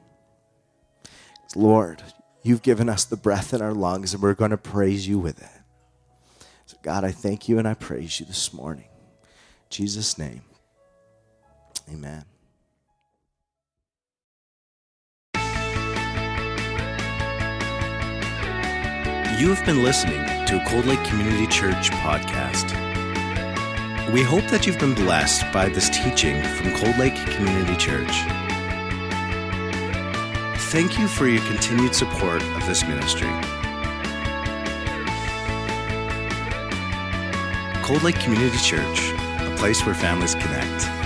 Lord, 1.55 2.03
you've 2.43 2.61
given 2.61 2.89
us 2.89 3.05
the 3.05 3.17
breath 3.17 3.53
in 3.53 3.61
our 3.61 3.73
lungs 3.73 4.13
and 4.13 4.21
we're 4.21 4.33
going 4.35 4.51
to 4.51 4.57
praise 4.57 5.07
you 5.07 5.17
with 5.17 5.41
it. 5.41 6.45
So, 6.65 6.77
God, 6.83 7.03
I 7.03 7.11
thank 7.11 7.49
you 7.49 7.57
and 7.57 7.67
I 7.67 7.73
praise 7.73 8.19
you 8.19 8.25
this 8.25 8.53
morning. 8.53 8.89
In 9.23 9.69
Jesus' 9.69 10.17
name, 10.17 10.41
amen. 11.91 12.25
You 19.39 19.53
have 19.53 19.65
been 19.65 19.83
listening 19.83 20.38
to 20.49 20.59
a 20.59 20.65
Cold 20.65 20.85
Lake 20.85 21.03
Community 21.03 21.45
Church 21.45 21.91
podcast. 21.91 22.73
We 24.11 24.23
hope 24.23 24.43
that 24.45 24.65
you've 24.65 24.79
been 24.79 24.95
blessed 24.95 25.43
by 25.53 25.69
this 25.69 25.91
teaching 25.91 26.41
from 26.41 26.73
Cold 26.73 26.97
Lake 26.97 27.13
Community 27.27 27.75
Church. 27.75 28.09
Thank 30.71 30.97
you 30.97 31.07
for 31.07 31.27
your 31.27 31.43
continued 31.43 31.93
support 31.93 32.41
of 32.41 32.65
this 32.65 32.83
ministry. 32.83 33.29
Cold 37.83 38.01
Lake 38.01 38.19
Community 38.19 38.57
Church, 38.57 39.11
a 39.11 39.53
place 39.55 39.85
where 39.85 39.93
families 39.93 40.33
connect. 40.33 40.98